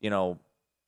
[0.00, 0.38] you know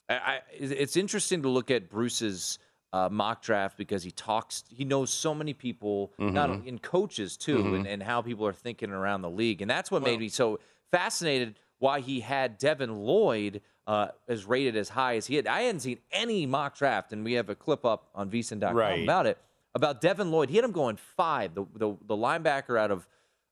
[0.09, 2.59] I, it's interesting to look at Bruce's
[2.95, 6.33] uh, mock draft because he talks, he knows so many people, mm-hmm.
[6.33, 7.75] not in coaches too, mm-hmm.
[7.75, 10.29] and, and, how people are thinking around the league, and that's what well, made me
[10.29, 10.61] so
[10.93, 11.59] fascinated.
[11.81, 15.49] Why he had Devin Lloyd uh, as rated as high as he had.
[15.49, 19.03] I hadn't seen any mock draft, and we have a clip up on VSIN.com right.
[19.03, 19.39] about it
[19.75, 20.49] about Devin Lloyd.
[20.49, 23.09] He had him going five, the the, the linebacker out of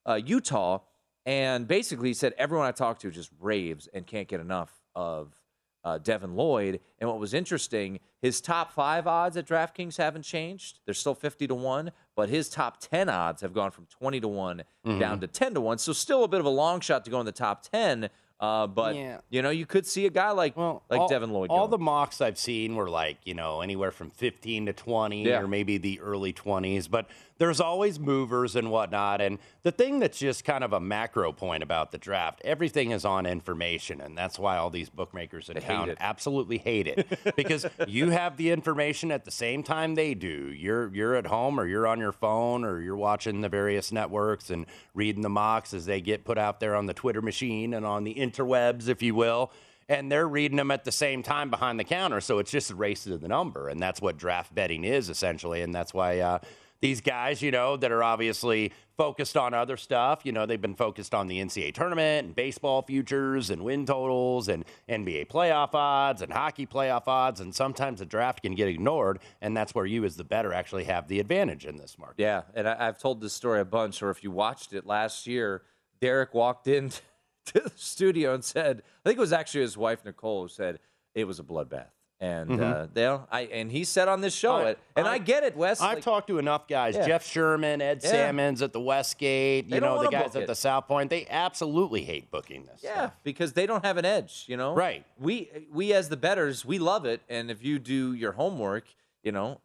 [0.07, 0.79] uh, Utah,
[1.27, 5.35] and basically he said everyone I talked to just raves and can't get enough of
[5.85, 6.81] uh, Devin Lloyd.
[6.99, 10.81] And what was interesting, his top five odds at DraftKings haven't changed.
[10.85, 14.29] They're still 50 to 1, but his top 10 odds have gone from 20 to
[14.29, 14.99] one mm-hmm.
[14.99, 15.79] down to 10 to 1.
[15.79, 18.11] So still a bit of a long shot to go in the top 10.
[18.43, 19.19] Uh, but yeah.
[19.31, 21.49] you know, you could see a guy like well, like all, Devin Lloyd.
[21.51, 25.41] All the mocks I've seen were like you know anywhere from 15 to 20 yeah.
[25.41, 26.91] or maybe the early 20s.
[26.91, 27.09] But
[27.43, 29.21] there's always movers and whatnot.
[29.21, 33.05] And the thing that's just kind of a macro point about the draft, everything is
[33.05, 34.01] on information.
[34.01, 37.05] And that's why all these bookmakers in they town hate absolutely hate it
[37.37, 40.53] because you have the information at the same time they do.
[40.57, 44.51] You're, you're at home or you're on your phone or you're watching the various networks
[44.51, 47.85] and reading the mocks as they get put out there on the Twitter machine and
[47.85, 49.51] on the interwebs, if you will
[49.89, 52.21] and they're reading them at the same time behind the counter.
[52.21, 55.61] So it's just a race to the number, and that's what draft betting is essentially,
[55.61, 56.39] and that's why uh,
[56.83, 60.23] these guys, you know, that are obviously focused on other stuff.
[60.25, 64.49] You know, they've been focused on the NCAA tournament and baseball futures and win totals
[64.49, 67.41] and NBA playoff odds and hockey playoff odds.
[67.41, 69.21] And sometimes the draft can get ignored.
[69.41, 72.21] And that's where you, as the bettor, actually have the advantage in this market.
[72.21, 72.43] Yeah.
[72.53, 75.63] And I, have told this story a bunch, or if you watched it last year,
[76.01, 77.01] Derek walked into
[77.55, 80.81] the studio and said, I think it was actually his wife, Nicole, who said
[81.15, 81.91] it was a bloodbath.
[82.23, 82.63] And mm-hmm.
[82.63, 85.57] uh, they, I and he said on this show, I, and I, I, get it,
[85.57, 85.81] Wes.
[85.81, 87.05] I've like, talked to enough guys, yeah.
[87.05, 88.11] Jeff Sherman, Ed yeah.
[88.11, 91.11] Salmons at the Westgate, you know, the guys at the South Point.
[91.11, 92.81] They absolutely hate booking this.
[92.85, 93.17] Yeah, stuff.
[93.25, 94.73] because they don't have an edge, you know.
[94.73, 95.05] Right.
[95.19, 98.85] We we as the bettors, we love it, and if you do your homework,
[99.25, 99.61] you know,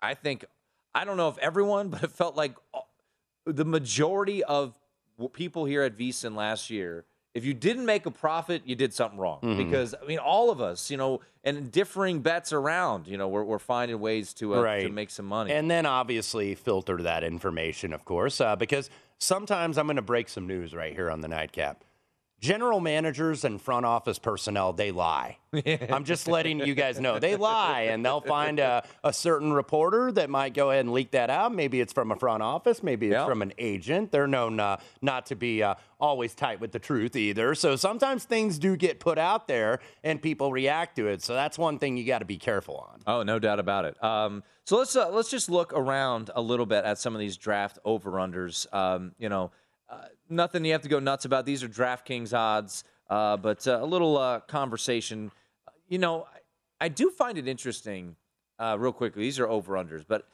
[0.00, 0.44] I think
[0.94, 2.54] I don't know if everyone, but it felt like
[3.44, 4.78] the majority of
[5.32, 7.04] people here at VSIN last year
[7.36, 9.40] if you didn't make a profit, you did something wrong.
[9.42, 9.58] Mm-hmm.
[9.58, 13.44] Because I mean, all of us, you know, and differing bets around, you know, we're,
[13.44, 15.52] we're finding ways to uh, to make some money.
[15.52, 20.30] And then obviously filter that information, of course, uh, because sometimes I'm going to break
[20.30, 21.84] some news right here on the nightcap.
[22.38, 25.38] General managers and front office personnel, they lie.
[25.90, 27.18] I'm just letting you guys know.
[27.18, 31.12] They lie, and they'll find a, a certain reporter that might go ahead and leak
[31.12, 31.54] that out.
[31.54, 33.24] Maybe it's from a front office, maybe it's Yeah.
[33.26, 34.12] from an agent.
[34.12, 37.54] They're known uh, not to be uh, always tight with the truth either.
[37.54, 41.22] So sometimes things do get put out there and people react to it.
[41.22, 43.00] So that's one thing you got to be careful on.
[43.06, 44.02] Oh, no doubt about it.
[44.04, 47.38] Um, so let's uh, let's just look around a little bit at some of these
[47.38, 48.66] draft over unders.
[48.74, 49.52] Um, you know,
[49.88, 51.46] uh, nothing you have to go nuts about.
[51.46, 55.30] These are DraftKings odds, uh, but uh, a little uh, conversation.
[55.88, 56.26] You know,
[56.80, 58.16] I, I do find it interesting.
[58.58, 60.26] Uh, real quickly, these are over unders, but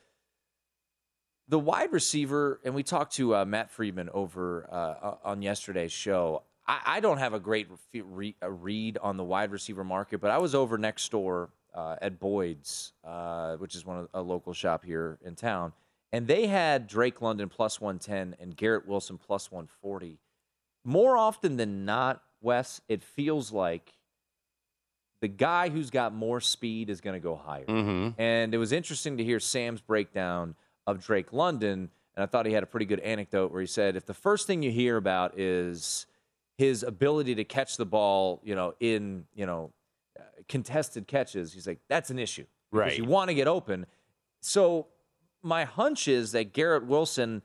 [1.48, 6.44] the wide receiver, and we talked to uh, Matt Friedman over uh, on yesterday's show.
[6.66, 10.30] I, I don't have a great re- re- read on the wide receiver market, but
[10.30, 12.92] I was over next door at Boyd's,
[13.58, 15.72] which is one of a local shop here in town,
[16.12, 20.18] and they had Drake London plus one ten and Garrett Wilson plus one forty.
[20.84, 23.92] More often than not, Wes, it feels like
[25.20, 27.64] the guy who's got more speed is going to go higher.
[27.64, 28.20] Mm-hmm.
[28.20, 31.90] And it was interesting to hear Sam's breakdown of Drake London.
[32.16, 34.48] And I thought he had a pretty good anecdote where he said, if the first
[34.48, 36.06] thing you hear about is
[36.58, 39.70] his ability to catch the ball, you know, in, you know,
[40.48, 42.46] contested catches, he's like, that's an issue.
[42.72, 42.98] Because Right.
[42.98, 43.86] You want to get open.
[44.40, 44.88] So
[45.42, 47.42] my hunch is that Garrett Wilson,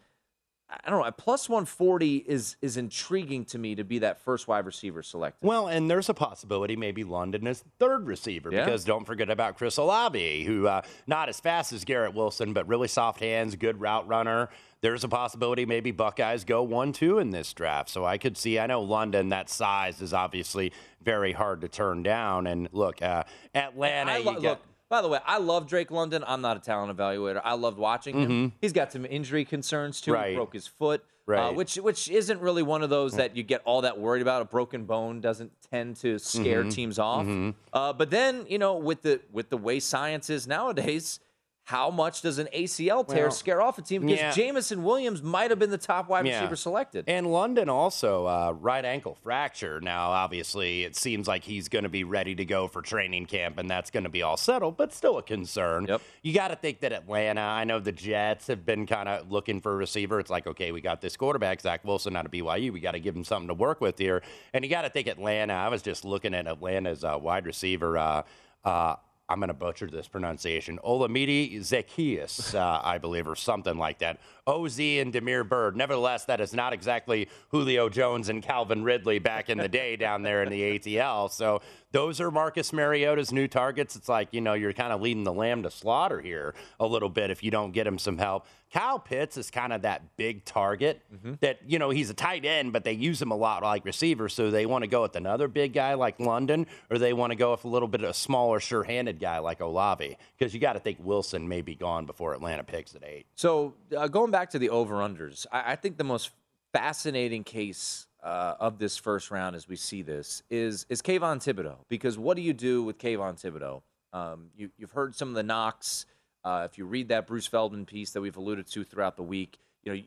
[0.70, 4.48] I don't know, at plus 140 is is intriguing to me to be that first
[4.48, 5.48] wide receiver selected.
[5.48, 8.66] Well, and there's a possibility maybe London is third receiver Yeah.
[8.66, 12.68] because don't forget about Chris Olave, who uh, not as fast as Garrett Wilson, but
[12.68, 14.50] really soft hands, good route runner.
[14.82, 17.90] There's a possibility maybe Buckeyes go one two in this draft.
[17.90, 18.60] So I could see.
[18.60, 22.46] I know London that size is obviously very hard to turn down.
[22.46, 23.24] And look, uh,
[23.56, 26.24] Atlanta, I look, by the way, I love Drake London.
[26.28, 27.42] I'm not a talent evaluator.
[27.44, 28.54] I loved watching him.
[28.62, 30.12] He's got some injury concerns too.
[30.12, 30.22] Mm-hmm.
[30.22, 30.30] Right.
[30.32, 33.62] He broke his foot, uh, which which isn't really one of those that you get
[33.66, 34.42] all that worried about.
[34.42, 36.70] A broken bone doesn't tend to scare Mm-hmm.
[36.70, 37.28] teams off.
[37.74, 41.20] Uh, but then you know, with the with the way science is nowadays.
[41.68, 44.04] How much does an ACL tear Well, scare off a team?
[44.04, 44.32] Because yeah.
[44.32, 46.36] Jameson Williams might have been the top wide Yeah.
[46.40, 47.04] receiver selected.
[47.10, 49.82] And London also uh, right ankle fracture.
[49.82, 53.58] Now, obviously, it seems like he's going to be ready to go for training camp,
[53.58, 55.88] and that's going to be all settled, but still a concern.
[55.90, 56.02] Yep.
[56.22, 57.42] You got to think that Atlanta.
[57.42, 60.22] I know the Jets have been kind of looking for a receiver.
[60.22, 62.72] It's like, okay, we got this quarterback, Zach Wilson, out of BYU.
[62.72, 64.24] We got to give him something to work with here.
[64.54, 65.52] And you got to think Atlanta.
[65.52, 67.98] I was just looking at Atlanta's uh, wide receiver.
[67.98, 68.24] Uh,
[68.64, 68.96] uh,
[69.30, 70.80] I'm going to butcher this pronunciation.
[70.86, 74.20] Olamide Zaccheaus, uh, I believe, or something like that.
[74.46, 75.76] OZ and Damiere Byrd.
[75.76, 80.24] Nevertheless, that is not exactly Julio Jones and Calvin Ridley back in the day down
[80.24, 81.30] there in the ATL.
[81.30, 81.62] So
[81.92, 83.98] those are Marcus Mariota's new targets.
[83.98, 87.10] It's like, you know, you're kind of leading the lamb to slaughter here a little
[87.10, 88.46] bit if you don't get him some help.
[88.74, 91.02] Kyle Pitts is kind of that big target
[91.40, 94.28] that, you know, he's a tight end, but they use him a lot like receiver.
[94.28, 97.36] So they want to go with another big guy like London, or they want to
[97.36, 100.18] go with a little bit of a smaller, sure handed guy like Olave.
[100.38, 103.26] Because you got to think Wilson may be gone before Atlanta picks at eight.
[103.36, 106.32] So uh, going back to the over unders, I, I think the most
[106.74, 111.78] fascinating case uh, of this first round, as we see this, is is Kayvon Thibodeaux.
[111.88, 113.82] Because what do you do with Kayvon Thibodeaux?
[114.12, 116.06] Um, you, you've heard some of the knocks.
[116.48, 119.60] Uh, if you read that Bruce Feldman piece that we've alluded to throughout the week,
[119.84, 120.02] you know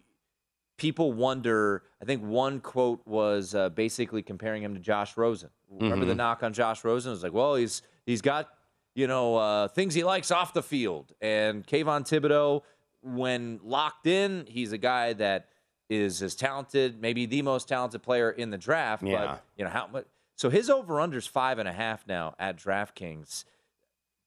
[0.78, 1.82] people wonder.
[2.00, 5.50] I think one quote was uh, basically comparing him to Josh Rosen.
[5.70, 7.10] Remember the knock on Josh Rosen?
[7.10, 8.48] It was like, well, he's he's got
[8.94, 12.62] you know uh, things he likes off the field, and Kayvon Thibodeaux,
[13.02, 15.48] when locked in, he's a guy that
[15.90, 19.02] is as talented, maybe the most talented player in the draft.
[19.02, 19.26] Yeah.
[19.26, 20.06] But you know how much?
[20.36, 23.44] So his over unders five and a half now at DraftKings.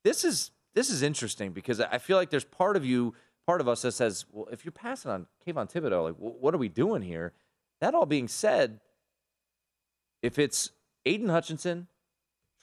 [0.04, 3.14] This is this is interesting because I feel like there's part of you,
[3.46, 6.54] part of us that says, well, if you're passing on Kayvon Thibodeaux, like, wh- what
[6.54, 7.34] are we doing here?
[7.82, 8.80] That all being said,
[10.22, 10.72] if it's
[11.06, 11.88] Aidan Hutchinson,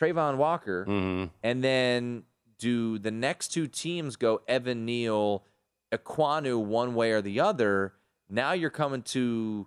[0.00, 1.26] Travon Walker, Mm-hmm.
[1.42, 2.22] and then
[2.58, 5.44] do the next two teams go Evan Neal,
[5.92, 7.92] Ekwonu one way or the other?
[8.28, 9.66] Now you're coming to,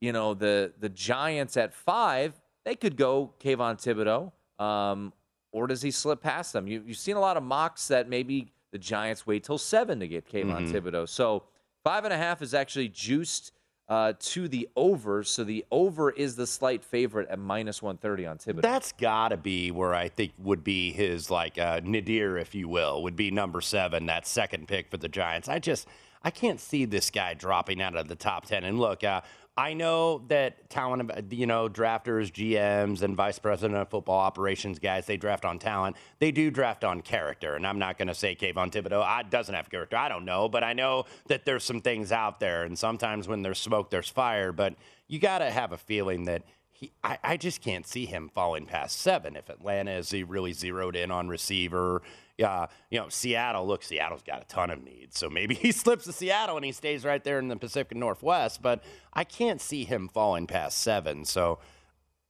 [0.00, 2.34] you know, the the Giants at five.
[2.64, 4.32] They could go Kayvon Thibodeaux,
[4.64, 5.12] um,
[5.54, 6.66] or does he slip past them?
[6.66, 10.08] You, you've seen a lot of mocks that maybe the Giants wait till seven to
[10.08, 11.08] get Kayvon Thibodeaux.
[11.08, 11.44] So
[11.84, 13.52] five and a half is actually juiced
[13.88, 15.22] uh, to the over.
[15.22, 18.62] So the over is the slight favorite at minus 130 on Thibodeaux.
[18.62, 22.66] That's got to be where I think would be his like uh, nadir, if you
[22.66, 25.48] will, would be number seven, that second pick for the Giants.
[25.48, 25.86] I just
[26.24, 28.64] I can't see this guy dropping out of the top ten.
[28.64, 29.20] And look, uh,
[29.56, 35.06] I know that talent, you know, drafters, GMs, and vice president of football operations guys,
[35.06, 35.96] they draft on talent.
[36.18, 37.54] They do draft on character.
[37.54, 39.96] And I'm not going to say Kayvon Thibodeaux I, doesn't have character.
[39.96, 40.48] I don't know.
[40.48, 42.64] But I know that there's some things out there.
[42.64, 44.50] And sometimes when there's smoke, there's fire.
[44.50, 44.74] But
[45.06, 46.42] you got to have a feeling that
[46.72, 50.96] he, I, I, just can't see him falling past seven if Atlanta is really zeroed
[50.96, 52.02] in on receiver.
[52.36, 53.66] Yeah, you know, Seattle.
[53.66, 56.72] Look, Seattle's got a ton of needs, so maybe he slips to Seattle and he
[56.72, 58.62] stays right there in the Pacific Northwest.
[58.62, 58.82] But
[59.12, 61.24] I can't see him falling past seven.
[61.24, 61.58] So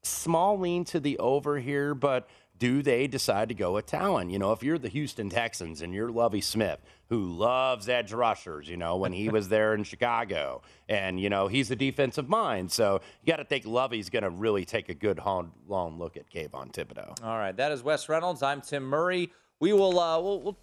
[0.03, 4.31] small lean to the over here, but do they decide to go with Talon?
[4.31, 6.79] You know, if you're the Houston Texans and you're Lovie Smith,
[7.09, 11.49] who loves edge rushers, you know, when he was there in Chicago, and, you know,
[11.49, 12.71] he's a defensive mind.
[12.71, 16.31] So you got to think Lovie's going to really take a good long look at
[16.31, 17.23] Kayvon Thibodeaux.
[17.25, 17.57] All right.
[17.57, 18.43] That is Wes Reynolds.
[18.43, 19.33] I'm Tim Murray.
[19.61, 20.59] We will, uh, we'll, we'll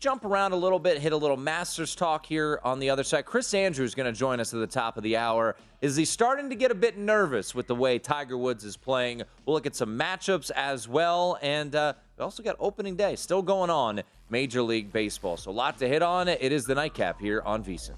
[0.00, 3.26] jump around a little bit, hit a little Masters talk here on the other side.
[3.26, 5.56] Chris Andrews is going to join us at the top of the hour.
[5.82, 9.22] Is he starting to get a bit nervous with the way Tiger Woods is playing?
[9.44, 11.38] We'll look at some matchups as well.
[11.42, 15.36] And uh, we also got opening day still going on, Major League Baseball.
[15.36, 16.28] So a lot to hit on.
[16.28, 17.92] It is the nightcap here on VSIN.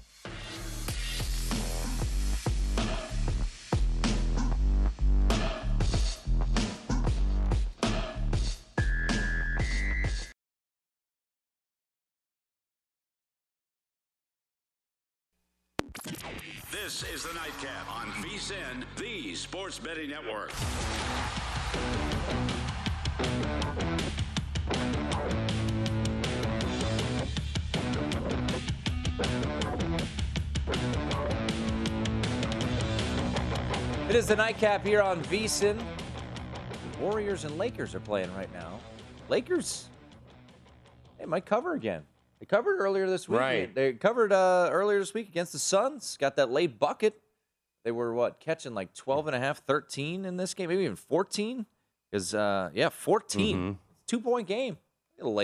[16.83, 20.51] This is the Nightcap on VSIN, the Sports Betting Network.
[34.09, 35.81] It is the Nightcap here on VSIN.
[36.99, 38.77] Warriors and Lakers are playing right now.
[39.29, 39.87] Lakers,
[41.17, 42.03] they might cover again.
[42.43, 43.39] They covered earlier this week.
[43.39, 43.73] Right.
[43.73, 46.17] They covered uh, earlier this week against the Suns.
[46.17, 47.17] Got that late bucket.
[47.85, 50.97] They were what catching like 12 and a half, 13 in this game, maybe even
[50.97, 51.65] 14.
[52.11, 53.71] Because uh, yeah, 14, mm-hmm.
[54.07, 54.77] two point game.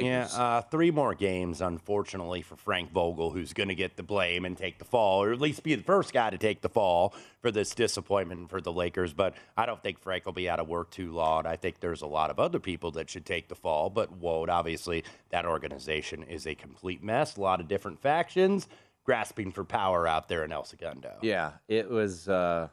[0.06, 4.46] Yeah, uh, three more games, unfortunately, for Frank Vogel, who's going to get the blame
[4.46, 7.14] and take the fall, or at least be the first guy to take the fall
[7.42, 9.14] for this disappointment for the Lakers.
[9.14, 11.46] But I don't think Frank will be out of work too long.
[11.46, 14.50] I think there's a lot of other people that should take the fall, but Wode,
[14.50, 17.38] obviously, that organization is a complete mess.
[17.38, 18.68] A lot of different factions
[19.04, 21.18] grasping for power out there in El Segundo.
[21.22, 22.30] Yeah, it was.
[22.30, 22.68] Uh,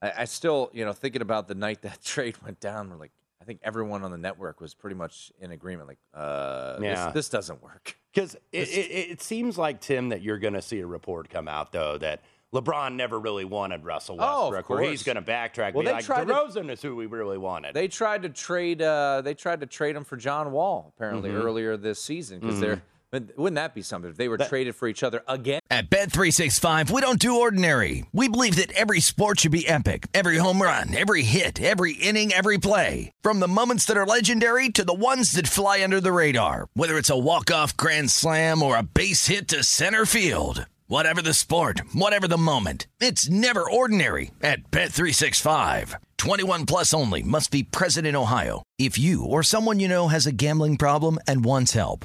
[0.00, 3.12] I, I still, you know, thinking about the night that trade went down, we're like,
[3.44, 5.86] I think everyone on the network was pretty much in agreement.
[5.86, 7.04] Like, uh, yeah.
[7.06, 7.98] this, this doesn't work.
[8.10, 11.46] Because it, it, it, seems like Tim that you're going to see a report come
[11.46, 12.22] out though that
[12.54, 15.74] LeBron never really wanted Russell oh, Westbrook, oh, or he's going to backtrack.
[15.74, 17.74] Well, they like, tried DeRozan to, is who we really wanted.
[17.74, 18.80] They tried to trade.
[18.80, 21.42] Uh, they tried to trade him for John Wall apparently mm-hmm.
[21.42, 22.64] earlier this season because mm-hmm.
[22.64, 22.82] they're
[23.12, 25.60] wouldn't that be something if they were that, traded for each other again?
[25.70, 28.06] At Bet365, we don't do ordinary.
[28.12, 30.06] We believe that every sport should be epic.
[30.12, 33.10] Every home run, every hit, every inning, every play.
[33.22, 36.68] From the moments that are legendary to the ones that fly under the radar.
[36.74, 40.66] Whether it's a walk-off grand slam or a base hit to center field.
[40.86, 45.94] Whatever the sport, whatever the moment, it's never ordinary at Bet365.
[46.18, 48.62] 21 plus only must be present in Ohio.
[48.78, 52.04] If you or someone you know has a gambling problem and wants help,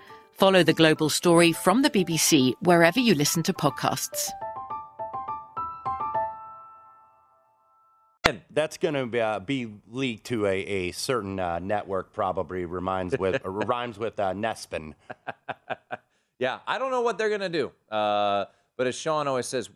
[0.41, 4.31] Follow the global story from the BBC wherever you listen to podcasts.
[8.49, 12.11] That's going to be, uh, be, leaked to a, a certain uh, network.
[12.11, 14.95] Probably reminds with rhymes with uh, Nespin.
[16.39, 17.71] yeah, I don't know what they're going to do.
[17.91, 18.45] Uh,
[18.77, 19.69] but as Sean always says,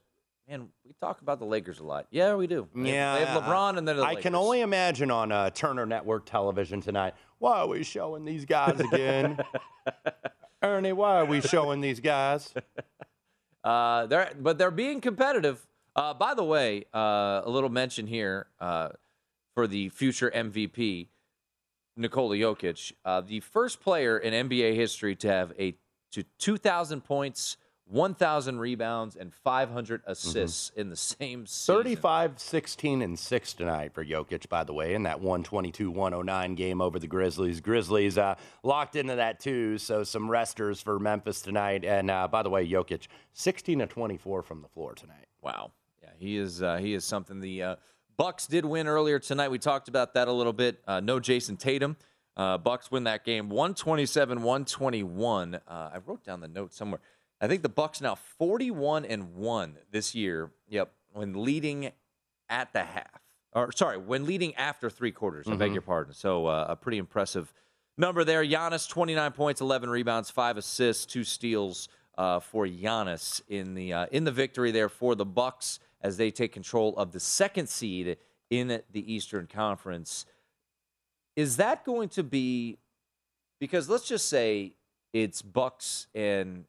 [0.49, 2.07] man, we talk about the Lakers a lot.
[2.09, 2.67] Yeah, we do.
[2.73, 4.23] They, yeah, they have LeBron and then the I Lakers.
[4.23, 7.13] can only imagine on uh, Turner Network television tonight.
[7.37, 9.37] Why are we showing these guys again?
[10.65, 12.53] Ernie, why are we showing these guys?
[13.63, 15.65] Uh, they're but they're being competitive.
[15.95, 18.89] Uh, by the way, uh, a little mention here uh,
[19.55, 21.07] for the future MVP,
[21.97, 25.73] Nikola Jokic, uh, the first player in NBA history to have a
[26.11, 27.57] to 2,000 points
[27.87, 30.81] 1,000 rebounds and 500 assists mm-hmm.
[30.81, 31.75] in the same season.
[31.75, 36.81] 35, 16, and 6 tonight for Jokic, by the way, in that 122 109 game
[36.81, 37.61] over the Grizzlies.
[37.61, 41.85] Grizzlies uh, locked into that, too, so some resters for Memphis tonight.
[41.85, 45.27] And uh, by the way, Jokic, 16 to 24 from the floor tonight.
[45.41, 45.71] Wow.
[46.01, 47.39] Yeah, he is, uh, he is something.
[47.39, 47.75] The uh,
[48.17, 49.49] Bucks did win earlier tonight.
[49.49, 50.81] We talked about that a little bit.
[50.87, 51.97] Uh, no Jayson Tatum.
[52.37, 55.55] Uh, Bucks win that game 127 121.
[55.55, 56.99] Uh, I wrote down the note somewhere.
[57.41, 60.51] I think the Bucks now 41 and 1 this year.
[60.69, 61.91] Yep, when leading
[62.49, 63.21] at the half.
[63.53, 65.47] Or sorry, when leading after three quarters.
[65.47, 66.13] I beg your pardon.
[66.13, 67.53] So uh, a pretty impressive
[67.97, 68.43] number there.
[68.43, 74.05] Giannis 29 points, 11 rebounds, 5 assists, 2 steals uh, for Giannis in the uh,
[74.11, 78.17] in the victory there for the Bucks as they take control of the second seed
[78.49, 80.25] in the Eastern Conference.
[81.35, 82.77] Is that going to be
[83.59, 84.73] because let's just say
[85.13, 86.65] it's Bucks and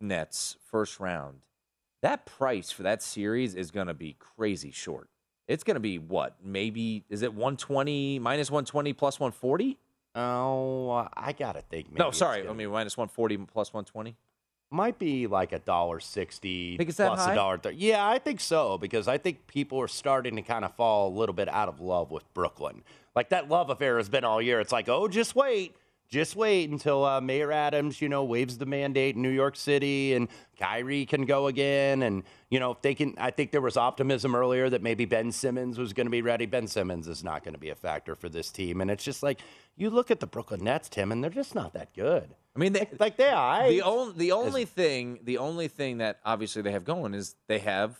[0.00, 1.40] Nets first round.
[2.02, 5.08] That price for that series is going to be crazy short.
[5.46, 6.36] It's going to be what?
[6.42, 9.76] Maybe is it 120 minus 120 plus 140?
[10.16, 11.88] Oh, I gotta think.
[11.92, 12.40] Maybe No, sorry.
[12.40, 14.16] gonna- I mean minus 140 plus 120.
[14.72, 17.76] might be like a dollar sixty Think it's that plus a dollar thirty.
[17.76, 21.12] Yeah, I think so because I think people are starting to kind of fall a
[21.16, 22.82] little bit out of love with Brooklyn.
[23.14, 24.58] Like that love affair has been all year.
[24.60, 25.76] It's like, oh, just wait,
[26.10, 30.14] just wait until uh, Mayor Adams, you know, waves the mandate in New York City
[30.14, 32.02] and Kyrie can go again.
[32.02, 35.30] And you know, if they can, I think there was optimism earlier that maybe Ben
[35.30, 36.46] Simmons was going to be ready.
[36.46, 39.22] Ben Simmons is not going to be a factor for this team, and it's just
[39.22, 39.40] like
[39.76, 42.34] you look at the Brooklyn Nets, Tim, and they're just not that good.
[42.56, 43.68] I mean, they, Like they are.
[43.68, 47.60] the only the only thing the only thing that obviously they have going is they
[47.60, 47.96] have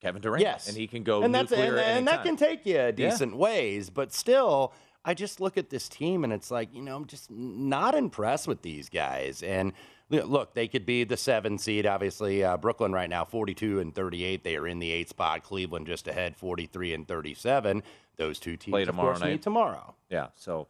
[0.00, 0.42] Kevin Durant.
[0.42, 3.36] Yes, and he can go and that's nuclear and, and that can take you decent
[3.36, 3.90] ways.
[3.90, 4.72] But still,
[5.06, 8.48] I just look at this team and it's like you know I'm just not impressed
[8.48, 9.42] with these guys.
[9.42, 9.72] And
[10.10, 11.86] look, they could be the seven seed.
[11.86, 14.44] Obviously, uh, Brooklyn right now 42 and 38.
[14.44, 15.42] They are in the eight spot.
[15.44, 17.82] Cleveland just ahead 43 and 37.
[18.16, 19.42] Those two teams Play tomorrow course, night.
[19.42, 19.94] tomorrow.
[20.10, 20.28] Yeah.
[20.34, 20.68] So,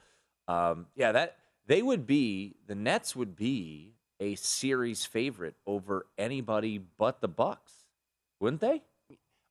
[0.49, 6.79] um, yeah, that they would be the Nets would be a series favorite over anybody
[6.79, 7.73] but the Bucks,
[8.41, 8.83] wouldn't they?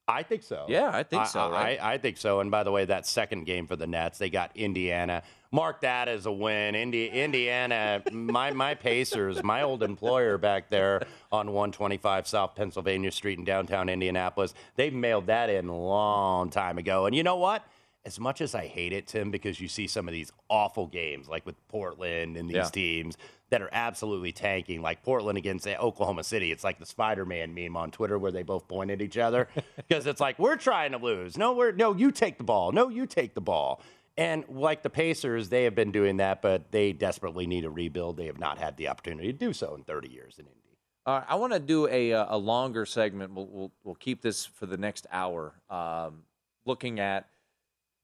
[0.08, 0.66] I think so.
[0.70, 1.80] Yeah, I think so, I, right?
[1.82, 2.40] I, I think so.
[2.40, 5.24] And by the way, that second game for the Nets, they got Indiana.
[5.52, 6.76] Mark that as a win.
[6.76, 13.40] Indi- Indiana, my my Pacers, my old employer back there on 125 South Pennsylvania Street
[13.40, 17.06] in downtown Indianapolis, they've mailed that in a long time ago.
[17.06, 17.66] And you know what?
[18.06, 21.28] As much as I hate it, Tim, because you see some of these awful games,
[21.28, 22.64] like with Portland and these Yeah.
[22.70, 23.18] teams
[23.50, 26.52] that are absolutely tanking, like Portland against Oklahoma City.
[26.52, 30.06] It's like the Spider-Man meme on Twitter where they both point at each other because
[30.06, 31.36] it's like we're trying to lose.
[31.38, 32.72] No, we're no, you take the ball.
[32.72, 33.82] No, you take the ball.
[34.18, 38.18] And like the Pacers, they have been doing that, but they desperately need a rebuild.
[38.18, 40.60] They have not had the opportunity to do so in 30 years in Indy.
[41.06, 43.34] Uh, I want to do a uh, a longer segment.
[43.34, 45.54] We'll, we'll we'll keep this for the next hour.
[45.70, 46.24] Um,
[46.66, 47.28] looking at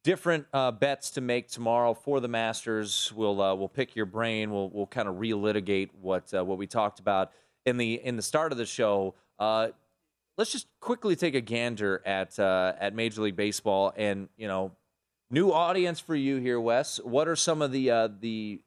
[0.04, 3.12] different uh, bets to make tomorrow for the Masters.
[3.16, 4.52] We'll uh, we'll pick your brain.
[4.52, 7.32] We'll we'll kind of relitigate what uh, what we talked about
[7.66, 9.16] in the in the start of the show.
[9.40, 9.70] Uh,
[10.38, 14.72] let's just quickly take a gander at uh, at Major League Baseball and you know
[15.30, 17.00] new audience for you here, Wes.
[17.04, 18.62] What are some of the uh, the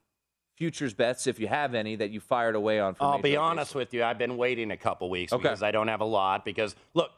[0.57, 2.95] futures bets, if you have any, that you fired away on?
[2.95, 3.81] For I'll Major be League honest Baseball?
[3.81, 4.05] with you.
[4.05, 5.43] I've been waiting a couple weeks Okay.
[5.43, 6.45] because I don't have a lot.
[6.45, 7.11] Because look,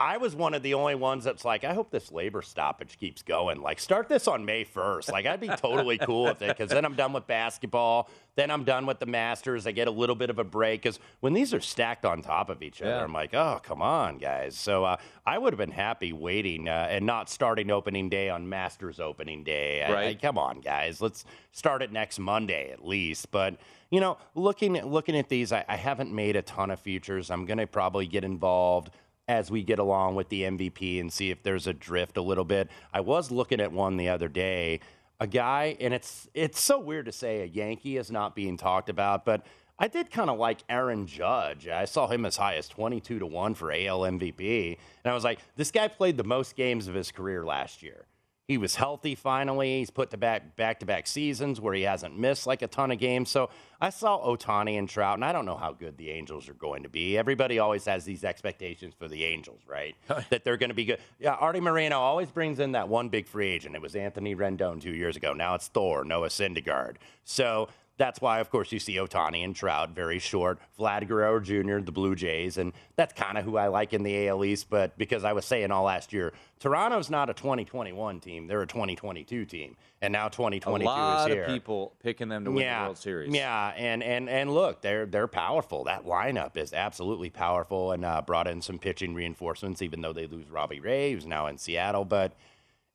[0.00, 3.22] I was one of the only ones that's like, I hope this labor stoppage keeps
[3.22, 3.62] going.
[3.62, 5.12] Like, start this on May 1st.
[5.12, 8.10] Like, I'd be totally cool with it because then I'm done with basketball.
[8.34, 9.68] Then I'm done with the Masters.
[9.68, 12.50] I get a little bit of a break because when these are stacked on top
[12.50, 13.04] of each other, Yeah.
[13.04, 14.56] I'm like, oh, come on, guys.
[14.56, 18.48] So uh, I would have been happy waiting uh, and not starting opening day on
[18.48, 19.84] Masters opening day.
[19.84, 20.06] I- Right.
[20.08, 21.00] I, come on, guys.
[21.00, 23.30] Let's start it next Monday at least.
[23.30, 23.54] But
[23.90, 27.30] you know, looking at looking at these, I, I haven't made a ton of futures.
[27.30, 28.90] I'm going to probably get involved
[29.28, 32.44] as we get along with the MVP and see if there's a drift a little
[32.44, 32.68] bit.
[32.92, 34.80] I was looking at one the other day,
[35.20, 38.88] a guy, and it's it's so weird to say a Yankee is not being talked
[38.88, 39.44] about, but.
[39.76, 41.66] I did kind of like Aaron Judge.
[41.66, 44.78] I saw him as high as 22 to 1 for AL MVP.
[45.02, 48.06] And I was like, this guy played the most games of his career last year.
[48.46, 49.78] He was healthy finally.
[49.78, 52.90] He's put to back back to back seasons where he hasn't missed like a ton
[52.90, 53.30] of games.
[53.30, 53.48] So
[53.80, 56.82] I saw Ohtani and Trout, and I don't know how good the Angels are going
[56.82, 57.16] to be.
[57.16, 59.96] Everybody always has these expectations for the Angels, right?
[60.28, 60.98] that they're going to be good.
[61.18, 63.74] Yeah, Artie Moreno always brings in that one big free agent.
[63.74, 65.32] It was Anthony Rendon two years ago.
[65.32, 66.96] Now it's Thor, Noah Syndergaard.
[67.24, 70.58] So that's why, of course, you see Ohtani and Trout very short.
[70.78, 74.28] Vlad Guerrero Jr., the Blue Jays, and that's kind of who I like in the
[74.28, 74.68] AL East.
[74.68, 78.66] But because I was saying all last year, Toronto's not a 2021 team; they're a
[78.66, 80.96] 2022 team, and now 2022 is here.
[80.96, 83.32] A lot of people picking them to win yeah, the World Series.
[83.32, 85.84] Yeah, and and and look, they're they're powerful.
[85.84, 89.82] That lineup is absolutely powerful, and uh, brought in some pitching reinforcements.
[89.82, 92.32] Even though they lose Robbie Ray, who's now in Seattle, but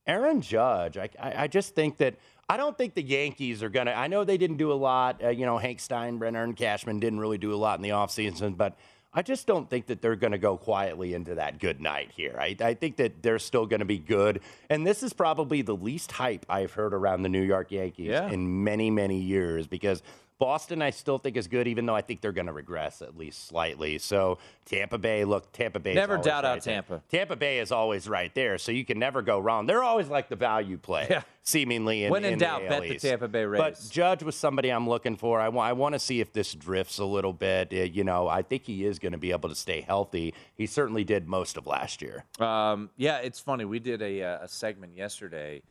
[0.05, 2.15] Aaron Judge, I, I, I just think that
[2.51, 3.95] I don't think the Yankees are going to.
[3.95, 5.23] I know they didn't do a lot.
[5.23, 8.57] Uh, you know, Hank Steinbrenner and Cashman didn't really do a lot in the offseason,
[8.57, 8.75] but
[9.13, 12.35] I just don't think that they're going to go quietly into that good night here.
[12.39, 14.41] I, I think that they're still going to be good.
[14.69, 18.29] And this is probably the least hype I've heard around the New York Yankees Yeah.
[18.29, 20.01] in many, many years because
[20.39, 23.17] Boston, I still think is good, even though I think they're going to regress at
[23.17, 23.97] least slightly.
[23.97, 25.93] So Tampa Bay, look, Tampa Bay.
[25.93, 26.75] Never doubt out there.
[26.75, 27.01] Tampa.
[27.09, 29.65] Tampa Bay is always right there, so you can never go wrong.
[29.65, 31.23] They're always like the value play, Yeah.
[31.43, 32.05] seemingly.
[32.05, 33.59] In, When in in doubt, the bet the Tampa Bay Rays.
[33.59, 35.41] But Judge was somebody I'm looking for.
[35.41, 37.73] I want, I want to see if this drifts a little bit.
[37.73, 40.33] Uh, you know, I think he is going to be able to stay healthy.
[40.55, 42.23] He certainly did most of last year.
[42.39, 43.65] Um, yeah, it's funny.
[43.65, 45.63] We did a, uh, a segment yesterday.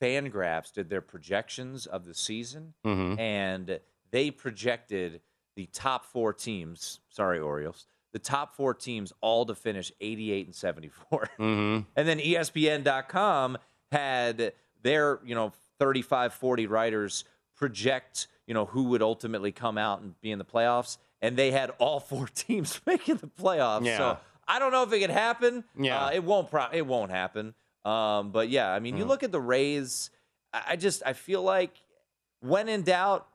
[0.00, 3.18] Fangraphs did their projections of the season, Mm-hmm.
[3.18, 3.80] and
[4.10, 5.20] they projected
[5.56, 7.00] the top four teams.
[7.08, 7.86] Sorry, Orioles.
[8.12, 11.30] The top four teams all to finish 88 and 74.
[11.38, 11.82] Mm-hmm.
[11.96, 13.58] And then ESPN.com
[13.92, 14.52] had
[14.82, 20.18] their, you know, 35, 40 writers project, you know, who would ultimately come out and
[20.20, 20.98] be in the playoffs.
[21.20, 23.84] And they had all four teams making the playoffs.
[23.84, 23.98] Yeah.
[23.98, 25.64] So I don't know if it could happen.
[25.78, 26.06] Yeah.
[26.06, 26.50] Uh, it won't.
[26.50, 27.54] Pro- it won't happen.
[27.84, 30.10] Um, but yeah, I mean, you look at the Rays.
[30.52, 31.72] I just I feel like
[32.40, 33.28] when in doubt,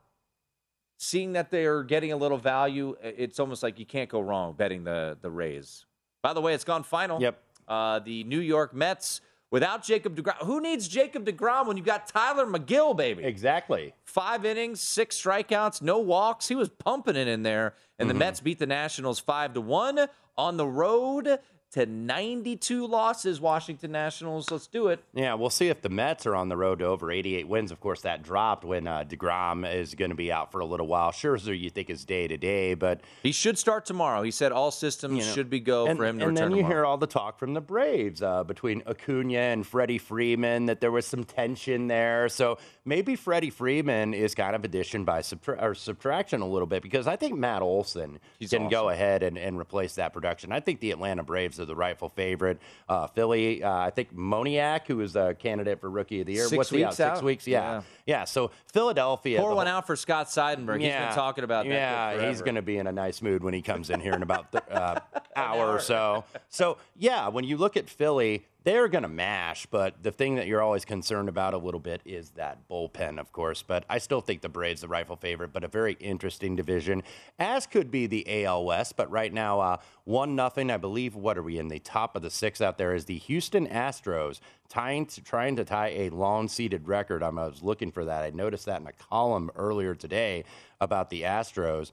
[1.02, 4.84] seeing that they're getting a little value, it's almost like you can't go wrong betting
[4.84, 5.84] the the Rays.
[6.22, 7.20] By the way, it's gone final.
[7.20, 7.42] Yep.
[7.66, 10.36] Uh, the New York Mets without Jacob Degrom.
[10.46, 13.24] Who needs Jacob Degrom when you've got Tylor Megill, baby?
[13.24, 13.94] Exactly.
[14.04, 16.46] Five innings, six strikeouts, no walks.
[16.48, 18.18] He was pumping it in there, and Mm-hmm.
[18.18, 20.06] the Mets beat the Nationals five to one
[20.38, 21.38] on the road
[21.72, 23.40] to 92 losses.
[23.40, 24.50] Washington Nationals.
[24.50, 25.02] Let's do it.
[25.14, 27.72] Yeah, we'll see if the Mets are on the road to over 88 wins.
[27.72, 30.86] Of course, that dropped when uh, DeGrom is going to be out for a little
[30.86, 31.10] while.
[31.12, 34.22] Scherzer, you think, is day to day, but He should start tomorrow.
[34.22, 36.50] He said all systems you know, should be go and, for him to and return
[36.50, 36.74] then you tomorrow.
[36.74, 40.90] hear all the talk from the Braves uh, between Acuna and Freddie Freeman that there
[40.90, 42.28] was some tension there.
[42.28, 46.82] So maybe Freddie Freeman is kind of addition by subtra- or subtraction a little bit
[46.82, 50.52] because I think Matt Olson He's can go ahead and, and replace that production.
[50.52, 52.58] I think the Atlanta Braves are the rightful favorite.
[52.88, 56.44] Uh, Philly, uh, I think Moniak, who is a candidate for Rookie of the Year,
[56.44, 56.76] Six what's out?
[56.76, 57.60] weeks Six weeks, yeah.
[57.72, 57.82] Yeah.
[58.06, 60.80] yeah, So Philadelphia, Pour one whole- out for Scott Seidenberg.
[60.80, 61.72] He's been talking about that.
[61.72, 64.22] yeah, he's going to be in a nice mood when he comes in here in
[64.22, 65.00] about the uh,
[65.36, 66.24] hour or so.
[66.48, 69.66] So yeah, when you look at Philly, they're going to mash.
[69.66, 73.32] But the thing that you're always concerned about a little bit is that bullpen, of
[73.32, 73.62] course.
[73.62, 77.02] But I still think the Braves the rifle favorite, but a very interesting division,
[77.38, 78.96] as could be the AL West.
[78.96, 80.70] But right now, uh, one nothing.
[80.70, 81.14] I believe.
[81.14, 82.94] What are we in the top of the six out there?
[82.94, 87.22] Is the Houston Astros tying to, trying to tie a long seeded record?
[87.22, 88.22] I'm, I was looking for that.
[88.22, 90.44] I noticed that in a column earlier today
[90.80, 91.92] about the Astros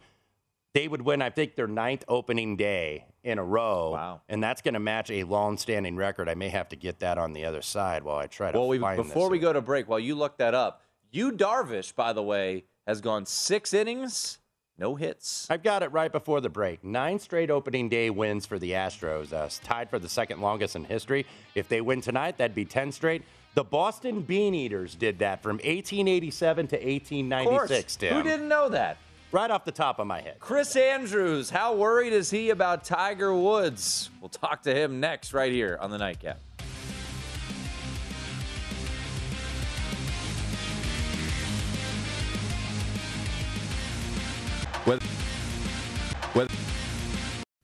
[0.74, 3.91] they would win, I think, their ninth opening day in a row.
[3.91, 4.22] Wow.
[4.30, 6.30] And that's going to match a long-standing record.
[6.30, 8.67] I may have to get that on the other side while I try to Well,
[8.67, 9.49] we, before we here.
[9.49, 13.26] go to break, while you look that up, you Darvish, by the way, has gone
[13.26, 14.39] six innings,
[14.78, 15.47] no hits.
[15.49, 16.84] I've got it right before the break.
[16.84, 20.86] Nine straight opening day wins for the Astros, uh, tied for the second longest in
[20.86, 21.26] history.
[21.55, 23.24] If they win tonight, that'd be 10 straight.
[23.55, 28.13] The Boston Bean Eaters did that from 1887 to 1896, Tim.
[28.15, 28.97] Who didn't know that?
[29.32, 30.38] Right off the top of my head.
[30.39, 34.09] Chris Andrews, how worried is he about Tiger Woods?
[34.21, 36.39] We'll talk to him next, right here on the Nightcap.